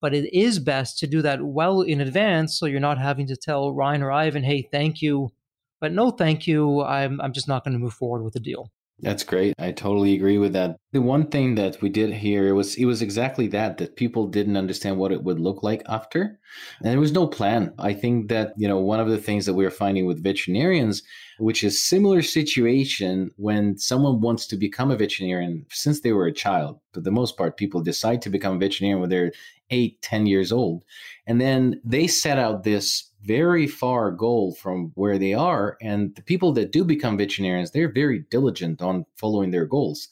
But 0.00 0.14
it 0.14 0.32
is 0.34 0.58
best 0.58 0.98
to 0.98 1.06
do 1.06 1.20
that 1.22 1.42
well 1.42 1.82
in 1.82 2.00
advance 2.00 2.58
so 2.58 2.66
you're 2.66 2.80
not 2.80 2.98
having 2.98 3.26
to 3.26 3.36
tell 3.36 3.74
Ryan 3.74 4.02
or 4.02 4.10
Ivan, 4.10 4.44
hey, 4.44 4.66
thank 4.70 5.02
you, 5.02 5.30
but 5.78 5.92
no 5.92 6.10
thank 6.10 6.46
you. 6.46 6.82
I'm, 6.82 7.20
I'm 7.20 7.32
just 7.32 7.48
not 7.48 7.64
going 7.64 7.74
to 7.74 7.78
move 7.78 7.92
forward 7.92 8.22
with 8.22 8.32
the 8.32 8.40
deal. 8.40 8.70
That's 9.02 9.24
great. 9.24 9.54
I 9.58 9.72
totally 9.72 10.14
agree 10.14 10.36
with 10.36 10.52
that. 10.52 10.76
The 10.92 11.00
one 11.00 11.28
thing 11.28 11.54
that 11.54 11.80
we 11.80 11.88
did 11.88 12.12
here 12.12 12.54
was 12.54 12.76
it 12.76 12.84
was 12.84 13.00
exactly 13.00 13.46
that 13.48 13.78
that 13.78 13.96
people 13.96 14.26
didn't 14.26 14.58
understand 14.58 14.98
what 14.98 15.12
it 15.12 15.22
would 15.22 15.40
look 15.40 15.62
like 15.62 15.82
after. 15.86 16.38
And 16.82 16.90
there 16.90 17.00
was 17.00 17.12
no 17.12 17.26
plan. 17.26 17.72
I 17.78 17.94
think 17.94 18.28
that, 18.28 18.52
you 18.58 18.68
know, 18.68 18.78
one 18.78 19.00
of 19.00 19.08
the 19.08 19.16
things 19.16 19.46
that 19.46 19.54
we 19.54 19.64
are 19.64 19.70
finding 19.70 20.04
with 20.04 20.22
veterinarians, 20.22 21.02
which 21.38 21.64
is 21.64 21.82
similar 21.82 22.20
situation 22.20 23.30
when 23.36 23.78
someone 23.78 24.20
wants 24.20 24.46
to 24.48 24.56
become 24.56 24.90
a 24.90 24.96
veterinarian 24.96 25.64
since 25.70 26.00
they 26.00 26.12
were 26.12 26.26
a 26.26 26.32
child. 26.32 26.78
For 26.92 27.00
the 27.00 27.10
most 27.10 27.38
part, 27.38 27.56
people 27.56 27.80
decide 27.80 28.20
to 28.22 28.30
become 28.30 28.56
a 28.56 28.58
veterinarian 28.58 29.00
when 29.00 29.08
they're 29.08 29.32
eight, 29.70 30.02
ten 30.02 30.26
years 30.26 30.52
old. 30.52 30.82
And 31.26 31.40
then 31.40 31.80
they 31.84 32.06
set 32.06 32.38
out 32.38 32.64
this 32.64 33.09
very 33.22 33.66
far 33.66 34.10
goal 34.10 34.54
from 34.54 34.92
where 34.94 35.18
they 35.18 35.34
are. 35.34 35.76
And 35.80 36.14
the 36.14 36.22
people 36.22 36.52
that 36.52 36.72
do 36.72 36.84
become 36.84 37.18
veterinarians, 37.18 37.70
they're 37.70 37.92
very 37.92 38.24
diligent 38.30 38.80
on 38.80 39.06
following 39.16 39.50
their 39.50 39.66
goals. 39.66 40.08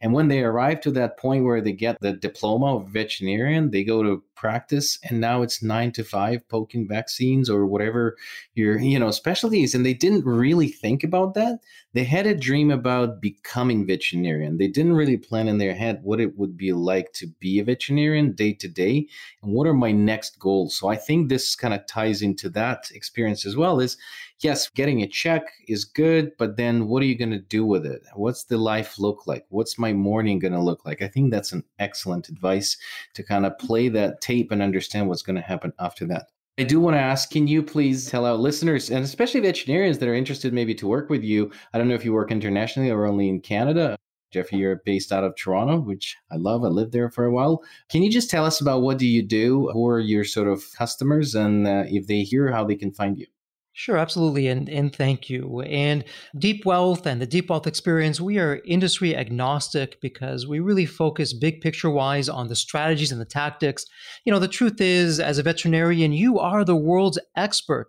And 0.00 0.12
when 0.12 0.28
they 0.28 0.42
arrive 0.42 0.80
to 0.82 0.90
that 0.92 1.18
point 1.18 1.44
where 1.44 1.60
they 1.60 1.72
get 1.72 1.96
the 2.00 2.12
diploma 2.12 2.76
of 2.76 2.88
veterinarian, 2.88 3.70
they 3.70 3.84
go 3.84 4.02
to 4.02 4.22
practice 4.42 4.98
and 5.08 5.20
now 5.20 5.40
it's 5.40 5.62
nine 5.62 5.92
to 5.92 6.02
five 6.02 6.46
poking 6.48 6.88
vaccines 6.88 7.48
or 7.48 7.64
whatever 7.64 8.16
your, 8.54 8.76
you 8.76 8.98
know, 8.98 9.12
specialties. 9.12 9.72
And 9.72 9.86
they 9.86 9.94
didn't 9.94 10.26
really 10.26 10.66
think 10.66 11.04
about 11.04 11.34
that. 11.34 11.60
They 11.92 12.02
had 12.02 12.26
a 12.26 12.34
dream 12.34 12.72
about 12.72 13.20
becoming 13.20 13.86
veterinarian. 13.86 14.58
They 14.58 14.66
didn't 14.66 14.94
really 14.94 15.16
plan 15.16 15.46
in 15.46 15.58
their 15.58 15.74
head 15.74 16.00
what 16.02 16.20
it 16.20 16.36
would 16.36 16.56
be 16.56 16.72
like 16.72 17.12
to 17.12 17.28
be 17.38 17.60
a 17.60 17.64
veterinarian 17.64 18.32
day 18.32 18.52
to 18.54 18.66
day 18.66 19.06
and 19.42 19.52
what 19.52 19.68
are 19.68 19.74
my 19.74 19.92
next 19.92 20.40
goals. 20.40 20.76
So 20.76 20.88
I 20.88 20.96
think 20.96 21.28
this 21.28 21.54
kind 21.54 21.72
of 21.72 21.86
ties 21.86 22.20
into 22.20 22.50
that 22.50 22.90
experience 22.92 23.46
as 23.46 23.56
well 23.56 23.78
is 23.78 23.96
yes, 24.42 24.68
getting 24.68 25.02
a 25.02 25.06
check 25.06 25.42
is 25.68 25.84
good, 25.84 26.32
but 26.36 26.56
then 26.56 26.88
what 26.88 27.02
are 27.02 27.06
you 27.06 27.16
going 27.16 27.30
to 27.30 27.38
do 27.38 27.64
with 27.64 27.86
it? 27.86 28.02
What's 28.14 28.44
the 28.44 28.58
life 28.58 28.98
look 28.98 29.26
like? 29.26 29.46
What's 29.48 29.78
my 29.78 29.92
morning 29.92 30.38
going 30.38 30.52
to 30.52 30.60
look 30.60 30.84
like? 30.84 31.00
I 31.00 31.08
think 31.08 31.30
that's 31.30 31.52
an 31.52 31.64
excellent 31.78 32.28
advice 32.28 32.76
to 33.14 33.22
kind 33.22 33.46
of 33.46 33.56
play 33.58 33.88
that 33.90 34.20
tape 34.32 34.50
and 34.50 34.62
understand 34.62 35.08
what's 35.08 35.22
going 35.22 35.36
to 35.36 35.42
happen 35.42 35.72
after 35.78 36.06
that. 36.06 36.26
I 36.58 36.64
do 36.64 36.80
want 36.80 36.96
to 36.96 37.00
ask, 37.00 37.30
can 37.30 37.46
you 37.48 37.62
please 37.62 38.10
tell 38.10 38.26
our 38.26 38.34
listeners, 38.34 38.90
and 38.90 39.04
especially 39.04 39.40
veterinarians 39.40 39.98
that 39.98 40.08
are 40.08 40.14
interested 40.14 40.52
maybe 40.52 40.74
to 40.76 40.86
work 40.86 41.08
with 41.08 41.22
you? 41.22 41.50
I 41.72 41.78
don't 41.78 41.88
know 41.88 41.94
if 41.94 42.04
you 42.04 42.12
work 42.12 42.30
internationally 42.30 42.90
or 42.90 43.06
only 43.06 43.28
in 43.28 43.40
Canada. 43.40 43.96
Jeffrey, 44.32 44.58
you're 44.58 44.82
based 44.84 45.12
out 45.12 45.24
of 45.24 45.34
Toronto, 45.36 45.80
which 45.80 46.16
I 46.30 46.36
love. 46.36 46.64
I 46.64 46.68
lived 46.68 46.92
there 46.92 47.10
for 47.10 47.24
a 47.24 47.32
while. 47.32 47.62
Can 47.90 48.02
you 48.02 48.10
just 48.10 48.30
tell 48.30 48.44
us 48.44 48.60
about 48.60 48.82
what 48.82 48.98
do 48.98 49.06
you 49.06 49.22
do? 49.22 49.70
Who 49.72 49.86
are 49.88 50.00
your 50.00 50.24
sort 50.24 50.48
of 50.48 50.62
customers? 50.76 51.34
And 51.34 51.66
uh, 51.66 51.84
if 51.86 52.06
they 52.06 52.22
hear, 52.22 52.50
how 52.50 52.64
they 52.64 52.76
can 52.76 52.92
find 52.92 53.18
you? 53.18 53.26
Sure, 53.74 53.96
absolutely. 53.96 54.48
And, 54.48 54.68
and 54.68 54.94
thank 54.94 55.30
you. 55.30 55.62
And 55.62 56.04
Deep 56.38 56.66
Wealth 56.66 57.06
and 57.06 57.22
the 57.22 57.26
Deep 57.26 57.48
Wealth 57.48 57.66
experience, 57.66 58.20
we 58.20 58.38
are 58.38 58.60
industry 58.66 59.16
agnostic 59.16 59.98
because 60.02 60.46
we 60.46 60.60
really 60.60 60.84
focus 60.84 61.32
big 61.32 61.62
picture 61.62 61.88
wise 61.88 62.28
on 62.28 62.48
the 62.48 62.56
strategies 62.56 63.12
and 63.12 63.20
the 63.20 63.24
tactics. 63.24 63.86
You 64.26 64.32
know, 64.32 64.38
the 64.38 64.46
truth 64.46 64.80
is, 64.80 65.18
as 65.18 65.38
a 65.38 65.42
veterinarian, 65.42 66.12
you 66.12 66.38
are 66.38 66.64
the 66.64 66.76
world's 66.76 67.18
expert 67.34 67.88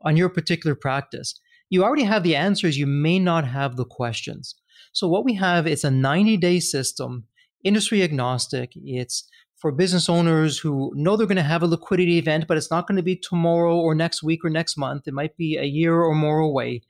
on 0.00 0.16
your 0.16 0.30
particular 0.30 0.74
practice. 0.74 1.38
You 1.68 1.84
already 1.84 2.04
have 2.04 2.22
the 2.22 2.36
answers, 2.36 2.78
you 2.78 2.86
may 2.86 3.18
not 3.18 3.46
have 3.46 3.76
the 3.76 3.84
questions. 3.84 4.54
So, 4.94 5.06
what 5.08 5.26
we 5.26 5.34
have 5.34 5.66
is 5.66 5.84
a 5.84 5.90
90 5.90 6.38
day 6.38 6.58
system, 6.58 7.24
industry 7.62 8.02
agnostic. 8.02 8.72
It's 8.74 9.28
for 9.58 9.72
business 9.72 10.08
owners 10.08 10.58
who 10.58 10.92
know 10.94 11.16
they're 11.16 11.26
going 11.26 11.36
to 11.36 11.42
have 11.42 11.62
a 11.62 11.66
liquidity 11.66 12.18
event, 12.18 12.46
but 12.46 12.56
it's 12.56 12.70
not 12.70 12.86
going 12.86 12.96
to 12.96 13.02
be 13.02 13.16
tomorrow 13.16 13.76
or 13.76 13.94
next 13.94 14.22
week 14.22 14.44
or 14.44 14.50
next 14.50 14.76
month. 14.76 15.08
It 15.08 15.14
might 15.14 15.36
be 15.36 15.56
a 15.56 15.64
year 15.64 16.00
or 16.00 16.14
more 16.14 16.38
away. 16.38 16.82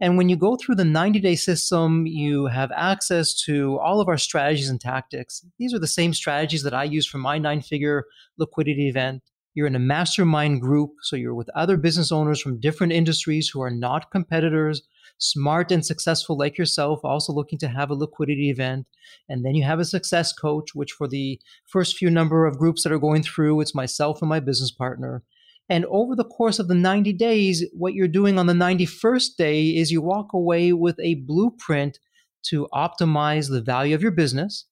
And 0.00 0.16
when 0.16 0.28
you 0.28 0.36
go 0.36 0.56
through 0.56 0.76
the 0.76 0.84
90 0.84 1.20
day 1.20 1.34
system, 1.34 2.06
you 2.06 2.46
have 2.46 2.72
access 2.72 3.34
to 3.44 3.78
all 3.78 4.00
of 4.00 4.08
our 4.08 4.18
strategies 4.18 4.68
and 4.68 4.80
tactics. 4.80 5.44
These 5.58 5.74
are 5.74 5.78
the 5.78 5.86
same 5.86 6.14
strategies 6.14 6.62
that 6.62 6.74
I 6.74 6.84
use 6.84 7.06
for 7.06 7.18
my 7.18 7.38
nine 7.38 7.60
figure 7.60 8.04
liquidity 8.38 8.88
event. 8.88 9.22
You're 9.54 9.66
in 9.66 9.76
a 9.76 9.80
mastermind 9.80 10.60
group, 10.60 10.92
so 11.02 11.14
you're 11.14 11.34
with 11.34 11.50
other 11.54 11.76
business 11.76 12.10
owners 12.10 12.40
from 12.40 12.60
different 12.60 12.92
industries 12.92 13.48
who 13.48 13.60
are 13.60 13.70
not 13.70 14.10
competitors 14.10 14.82
smart 15.18 15.70
and 15.70 15.84
successful 15.84 16.36
like 16.36 16.58
yourself, 16.58 17.00
also 17.04 17.32
looking 17.32 17.58
to 17.60 17.68
have 17.68 17.90
a 17.90 17.94
liquidity 17.94 18.50
event. 18.50 18.86
And 19.28 19.44
then 19.44 19.54
you 19.54 19.64
have 19.64 19.78
a 19.78 19.84
success 19.84 20.32
coach, 20.32 20.74
which 20.74 20.92
for 20.92 21.08
the 21.08 21.40
first 21.66 21.96
few 21.96 22.10
number 22.10 22.46
of 22.46 22.58
groups 22.58 22.82
that 22.82 22.92
are 22.92 22.98
going 22.98 23.22
through, 23.22 23.60
it's 23.60 23.74
myself 23.74 24.20
and 24.22 24.28
my 24.28 24.40
business 24.40 24.70
partner. 24.70 25.22
And 25.68 25.84
over 25.86 26.14
the 26.16 26.24
course 26.24 26.58
of 26.58 26.68
the 26.68 26.74
90 26.74 27.12
days, 27.14 27.64
what 27.72 27.94
you're 27.94 28.08
doing 28.08 28.38
on 28.38 28.46
the 28.46 28.52
91st 28.52 29.36
day 29.36 29.68
is 29.68 29.90
you 29.90 30.02
walk 30.02 30.32
away 30.32 30.72
with 30.72 30.98
a 31.00 31.14
blueprint 31.26 31.98
to 32.44 32.68
optimize 32.74 33.48
the 33.48 33.62
value 33.62 33.94
of 33.94 34.02
your 34.02 34.10
business 34.10 34.66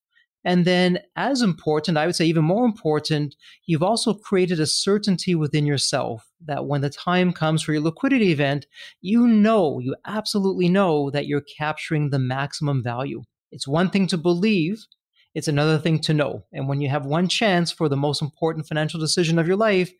and 0.44 0.64
then, 0.64 1.00
as 1.16 1.42
important, 1.42 1.98
I 1.98 2.06
would 2.06 2.16
say 2.16 2.24
even 2.24 2.44
more 2.44 2.64
important, 2.64 3.36
you've 3.66 3.82
also 3.82 4.14
created 4.14 4.58
a 4.58 4.66
certainty 4.66 5.34
within 5.34 5.66
yourself 5.66 6.26
that 6.46 6.66
when 6.66 6.80
the 6.80 6.88
time 6.88 7.32
comes 7.32 7.62
for 7.62 7.72
your 7.72 7.82
liquidity 7.82 8.32
event, 8.32 8.66
you 9.02 9.26
know, 9.26 9.78
you 9.80 9.94
absolutely 10.06 10.68
know 10.68 11.10
that 11.10 11.26
you're 11.26 11.44
capturing 11.58 12.08
the 12.08 12.18
maximum 12.18 12.82
value. 12.82 13.22
It's 13.52 13.68
one 13.68 13.90
thing 13.90 14.06
to 14.08 14.16
believe, 14.16 14.86
it's 15.34 15.48
another 15.48 15.78
thing 15.78 15.98
to 16.00 16.14
know. 16.14 16.44
And 16.52 16.68
when 16.68 16.80
you 16.80 16.88
have 16.88 17.04
one 17.04 17.28
chance 17.28 17.70
for 17.70 17.88
the 17.88 17.96
most 17.96 18.22
important 18.22 18.66
financial 18.66 18.98
decision 18.98 19.38
of 19.38 19.46
your 19.46 19.56
life, 19.56 19.92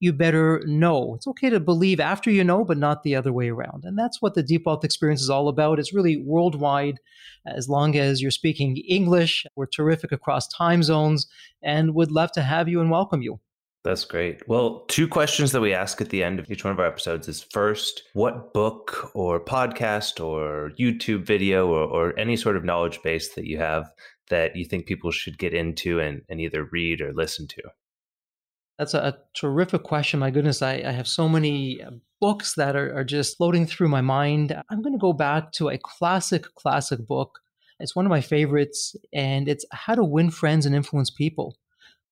you 0.00 0.12
better 0.12 0.62
know. 0.66 1.14
It's 1.14 1.26
okay 1.26 1.50
to 1.50 1.60
believe 1.60 2.00
after 2.00 2.30
you 2.30 2.44
know, 2.44 2.64
but 2.64 2.78
not 2.78 3.02
the 3.02 3.16
other 3.16 3.32
way 3.32 3.48
around. 3.48 3.84
And 3.84 3.98
that's 3.98 4.20
what 4.20 4.34
the 4.34 4.42
Deep 4.42 4.66
Wealth 4.66 4.84
experience 4.84 5.22
is 5.22 5.30
all 5.30 5.48
about. 5.48 5.78
It's 5.78 5.94
really 5.94 6.16
worldwide. 6.18 6.98
As 7.46 7.68
long 7.68 7.96
as 7.96 8.20
you're 8.20 8.30
speaking 8.30 8.76
English, 8.76 9.46
we're 9.56 9.66
terrific 9.66 10.12
across 10.12 10.48
time 10.48 10.82
zones 10.82 11.26
and 11.62 11.94
would 11.94 12.10
love 12.10 12.32
to 12.32 12.42
have 12.42 12.68
you 12.68 12.80
and 12.80 12.90
welcome 12.90 13.22
you. 13.22 13.40
That's 13.84 14.04
great. 14.04 14.46
Well, 14.48 14.80
two 14.88 15.06
questions 15.06 15.52
that 15.52 15.60
we 15.60 15.72
ask 15.72 16.00
at 16.00 16.08
the 16.08 16.24
end 16.24 16.40
of 16.40 16.50
each 16.50 16.64
one 16.64 16.72
of 16.72 16.80
our 16.80 16.86
episodes 16.86 17.28
is 17.28 17.46
first, 17.52 18.02
what 18.14 18.52
book 18.52 19.12
or 19.14 19.38
podcast 19.38 20.22
or 20.22 20.72
YouTube 20.78 21.24
video 21.24 21.68
or, 21.68 21.84
or 21.84 22.18
any 22.18 22.36
sort 22.36 22.56
of 22.56 22.64
knowledge 22.64 23.00
base 23.02 23.34
that 23.34 23.46
you 23.46 23.58
have 23.58 23.88
that 24.28 24.56
you 24.56 24.64
think 24.64 24.86
people 24.86 25.12
should 25.12 25.38
get 25.38 25.54
into 25.54 26.00
and, 26.00 26.22
and 26.28 26.40
either 26.40 26.64
read 26.64 27.00
or 27.00 27.12
listen 27.12 27.46
to? 27.46 27.62
That's 28.78 28.94
a, 28.94 28.98
a, 28.98 29.18
terrific 29.34 29.82
question. 29.82 30.20
My 30.20 30.30
goodness, 30.30 30.60
I, 30.60 30.82
I 30.86 30.92
have 30.92 31.08
so 31.08 31.28
many 31.28 31.82
uh, 31.82 31.92
books 32.20 32.54
that 32.54 32.76
are, 32.76 32.94
are 32.94 33.04
just 33.04 33.36
floating 33.36 33.66
through 33.66 33.88
my 33.88 34.02
mind. 34.02 34.54
I'm 34.70 34.82
going 34.82 34.92
to 34.92 34.98
go 34.98 35.12
back 35.12 35.52
to 35.52 35.70
a 35.70 35.78
classic, 35.78 36.44
classic 36.54 37.06
book. 37.06 37.38
It's 37.80 37.96
one 37.96 38.06
of 38.06 38.10
my 38.10 38.20
favorites, 38.20 38.96
and 39.12 39.48
it's 39.48 39.64
How 39.72 39.94
to 39.94 40.04
Win 40.04 40.30
Friends 40.30 40.66
and 40.66 40.74
Influence 40.74 41.10
People. 41.10 41.56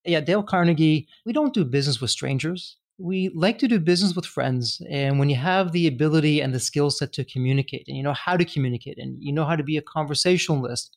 Yeah, 0.05 0.21
Dale 0.21 0.43
Carnegie, 0.43 1.09
we 1.25 1.33
don't 1.33 1.55
do 1.55 1.65
business 1.65 2.01
with 2.01 2.11
strangers. 2.11 2.77
We 2.99 3.31
like 3.35 3.59
to 3.59 3.69
do 3.69 3.79
business 3.81 4.15
with 4.15 4.27
friends. 4.27 4.81
And 4.91 5.19
when 5.19 5.31
you 5.31 5.37
have 5.37 5.73
the 5.73 5.87
ability 5.87 6.41
and 6.41 6.55
the 6.55 6.61
skill 6.61 6.91
set 6.91 7.13
to 7.15 7.25
communicate, 7.25 7.85
and 7.89 7.97
you 7.97 8.03
know 8.03 8.13
how 8.13 8.37
to 8.37 8.45
communicate, 8.45 8.99
and 8.99 9.17
you 9.19 9.33
know 9.33 9.47
how 9.47 9.57
to 9.57 9.63
be 9.63 9.79
a 9.79 9.83
conversationalist, 9.83 10.97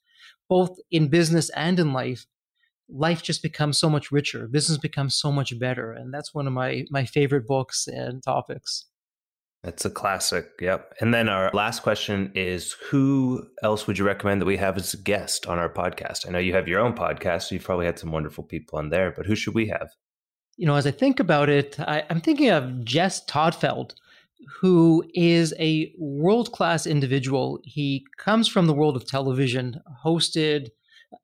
both 0.50 0.78
in 0.92 1.08
business 1.08 1.50
and 1.52 1.80
in 1.80 1.94
life, 1.94 2.26
life 2.90 3.22
just 3.22 3.42
becomes 3.42 3.78
so 3.78 3.90
much 3.90 4.12
richer 4.12 4.48
business 4.48 4.78
becomes 4.78 5.16
so 5.16 5.32
much 5.32 5.58
better 5.60 5.92
and 5.92 6.14
that's 6.14 6.34
one 6.34 6.48
of 6.48 6.54
my 6.54 6.86
my 6.90 7.06
favorite 7.06 7.48
books 7.48 7.88
and 7.88 8.24
topics. 8.24 8.86
That's 9.64 9.86
a 9.86 9.90
classic 9.90 10.50
yep. 10.62 10.94
And 11.02 11.14
then 11.14 11.28
our 11.28 11.50
last 11.54 11.82
question 11.82 12.32
is 12.36 12.76
who 12.90 13.46
else 13.64 13.88
would 13.88 13.98
you 13.98 14.06
recommend 14.06 14.40
that 14.40 14.46
we 14.46 14.58
have 14.58 14.78
as 14.78 14.94
a 14.94 14.98
guest 14.98 15.48
on 15.48 15.58
our 15.58 15.68
podcast? 15.68 16.28
I 16.28 16.32
know 16.32 16.40
you 16.40 16.54
have 16.54 16.68
your 16.68 16.80
own 16.80 16.94
podcast 16.94 17.44
so 17.44 17.56
you've 17.56 17.64
probably 17.64 17.88
had 17.88 18.00
some 18.00 18.12
wonderful 18.12 18.44
people 18.44 18.80
on 18.80 18.90
there 18.90 19.12
but 19.16 19.26
who 19.26 19.36
should 19.36 19.56
we 19.56 19.68
have? 19.68 19.90
You 20.56 20.66
know 20.66 20.76
as 20.76 20.88
i 20.88 20.92
think 20.92 21.20
about 21.20 21.50
it 21.50 21.80
I, 21.80 22.04
i'm 22.10 22.20
thinking 22.20 22.50
of 22.50 22.84
jess 22.84 23.24
Todtfeld 23.26 23.94
who 24.60 25.04
is 25.14 25.54
a 25.60 25.94
world 25.98 26.52
class 26.52 26.86
individual. 26.86 27.60
He 27.64 28.06
comes 28.18 28.48
from 28.48 28.68
the 28.68 28.74
world 28.74 28.96
of 28.96 29.08
television 29.08 29.82
hosted 30.04 30.70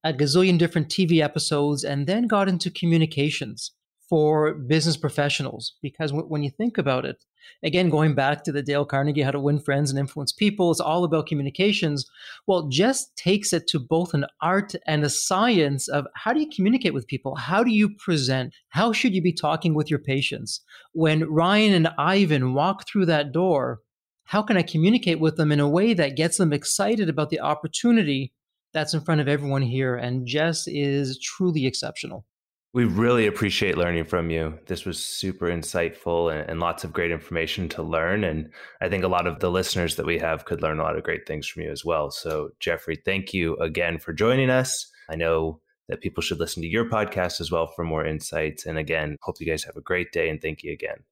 a 0.03 0.13
gazillion 0.13 0.57
different 0.57 0.89
TV 0.89 1.21
episodes, 1.21 1.83
and 1.83 2.07
then 2.07 2.27
got 2.27 2.49
into 2.49 2.69
communications 2.69 3.71
for 4.09 4.53
business 4.53 4.97
professionals. 4.97 5.73
Because 5.81 6.11
w- 6.11 6.27
when 6.27 6.43
you 6.43 6.49
think 6.49 6.77
about 6.77 7.05
it, 7.05 7.25
again, 7.63 7.89
going 7.89 8.15
back 8.15 8.43
to 8.43 8.51
the 8.51 8.61
Dale 8.61 8.85
Carnegie, 8.85 9.21
How 9.21 9.31
to 9.31 9.39
Win 9.39 9.59
Friends 9.59 9.89
and 9.89 9.99
Influence 9.99 10.31
People, 10.31 10.71
it's 10.71 10.79
all 10.79 11.03
about 11.03 11.27
communications. 11.27 12.05
Well, 12.45 12.67
Jess 12.67 13.09
takes 13.15 13.53
it 13.53 13.67
to 13.67 13.79
both 13.79 14.13
an 14.13 14.25
art 14.41 14.75
and 14.85 15.03
a 15.03 15.09
science 15.09 15.87
of 15.87 16.05
how 16.15 16.33
do 16.33 16.39
you 16.39 16.49
communicate 16.53 16.93
with 16.93 17.07
people? 17.07 17.35
How 17.35 17.63
do 17.63 17.71
you 17.71 17.89
present? 17.89 18.53
How 18.69 18.93
should 18.93 19.15
you 19.15 19.21
be 19.21 19.33
talking 19.33 19.73
with 19.73 19.89
your 19.89 19.99
patients? 19.99 20.61
When 20.91 21.29
Ryan 21.29 21.73
and 21.73 21.89
Ivan 21.97 22.53
walk 22.53 22.87
through 22.87 23.07
that 23.07 23.31
door, 23.31 23.79
how 24.25 24.41
can 24.41 24.57
I 24.57 24.63
communicate 24.63 25.19
with 25.19 25.37
them 25.37 25.51
in 25.51 25.59
a 25.59 25.67
way 25.67 25.93
that 25.93 26.15
gets 26.15 26.37
them 26.37 26.53
excited 26.53 27.09
about 27.09 27.29
the 27.29 27.39
opportunity 27.39 28.31
that's 28.73 28.93
in 28.93 29.01
front 29.01 29.21
of 29.21 29.27
everyone 29.27 29.61
here. 29.61 29.95
And 29.95 30.25
Jess 30.25 30.67
is 30.67 31.19
truly 31.19 31.65
exceptional. 31.65 32.25
We 32.73 32.85
really 32.85 33.27
appreciate 33.27 33.77
learning 33.77 34.05
from 34.05 34.31
you. 34.31 34.57
This 34.65 34.83
was 34.83 35.03
super 35.03 35.45
insightful 35.45 36.33
and, 36.33 36.49
and, 36.49 36.59
lots 36.59 36.83
of 36.83 36.91
great 36.91 37.11
information 37.11 37.69
to 37.69 37.83
learn. 37.83 38.23
And 38.23 38.49
I 38.81 38.89
think 38.89 39.03
a 39.03 39.07
lot 39.07 39.27
of 39.27 39.39
the 39.39 39.51
listeners 39.51 39.95
that 39.97 40.07
we 40.07 40.17
have 40.17 40.45
could 40.45 40.63
learn 40.63 40.79
a 40.79 40.83
lot 40.83 40.97
of 40.97 41.03
great 41.03 41.27
things 41.27 41.47
from 41.47 41.61
you 41.61 41.71
as 41.71 41.85
well. 41.85 42.09
So, 42.09 42.49
Jeffrey, 42.59 42.99
thank 43.05 43.31
you 43.31 43.55
again 43.57 43.99
for 43.99 44.11
joining 44.11 44.49
us. 44.49 44.89
I 45.07 45.15
know 45.15 45.61
that 45.87 46.01
people 46.01 46.23
should 46.23 46.39
listen 46.39 46.63
to 46.63 46.67
your 46.67 46.89
podcast 46.89 47.39
as 47.39 47.51
well 47.51 47.67
for 47.67 47.85
more 47.85 48.07
insights. 48.07 48.65
And 48.65 48.79
again, 48.79 49.17
hope 49.21 49.35
you 49.39 49.45
guys 49.45 49.63
have 49.65 49.77
a 49.77 49.81
great 49.81 50.11
day 50.11 50.29
and 50.29 50.41
thank 50.41 50.63
you 50.63 50.73
again. 50.73 51.03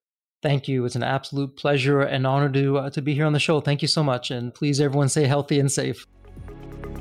Thank 0.42 0.68
you. 0.68 0.84
It's 0.86 0.96
an 0.96 1.04
absolute 1.04 1.56
pleasure 1.58 2.02
and 2.02 2.26
honor 2.26 2.50
to 2.50 2.78
uh, 2.80 2.90
to 2.92 3.02
be 3.04 3.14
here 3.14 3.26
on 3.26 3.34
the 3.34 3.40
show. 3.40 3.62
Thank 3.62 3.84
you 3.84 3.88
so 3.88 4.04
much, 4.04 4.32
and 4.32 4.52
please 4.52 4.82
everyone 4.82 5.10
stay 5.10 5.26
healthy 5.26 5.60
and 5.60 5.72
safe. 5.72 6.08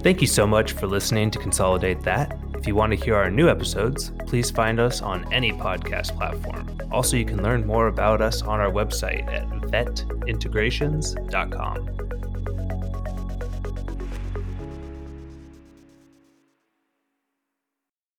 Thank 0.02 0.22
you 0.22 0.26
so 0.26 0.46
much 0.46 0.72
for 0.72 0.86
listening 0.86 1.30
to 1.30 1.38
Consolidate 1.38 2.00
That. 2.04 2.38
If 2.54 2.66
you 2.66 2.74
want 2.74 2.92
to 2.92 2.96
hear 2.96 3.16
our 3.16 3.30
new 3.30 3.50
episodes, 3.50 4.12
please 4.26 4.50
find 4.50 4.80
us 4.80 5.02
on 5.02 5.30
any 5.30 5.52
podcast 5.52 6.16
platform. 6.16 6.70
Also, 6.90 7.18
you 7.18 7.26
can 7.26 7.42
learn 7.42 7.66
more 7.66 7.88
about 7.88 8.22
us 8.22 8.40
on 8.40 8.60
our 8.60 8.70
website 8.70 9.28
at 9.28 9.46
vetintegrations.com. 9.70 12.09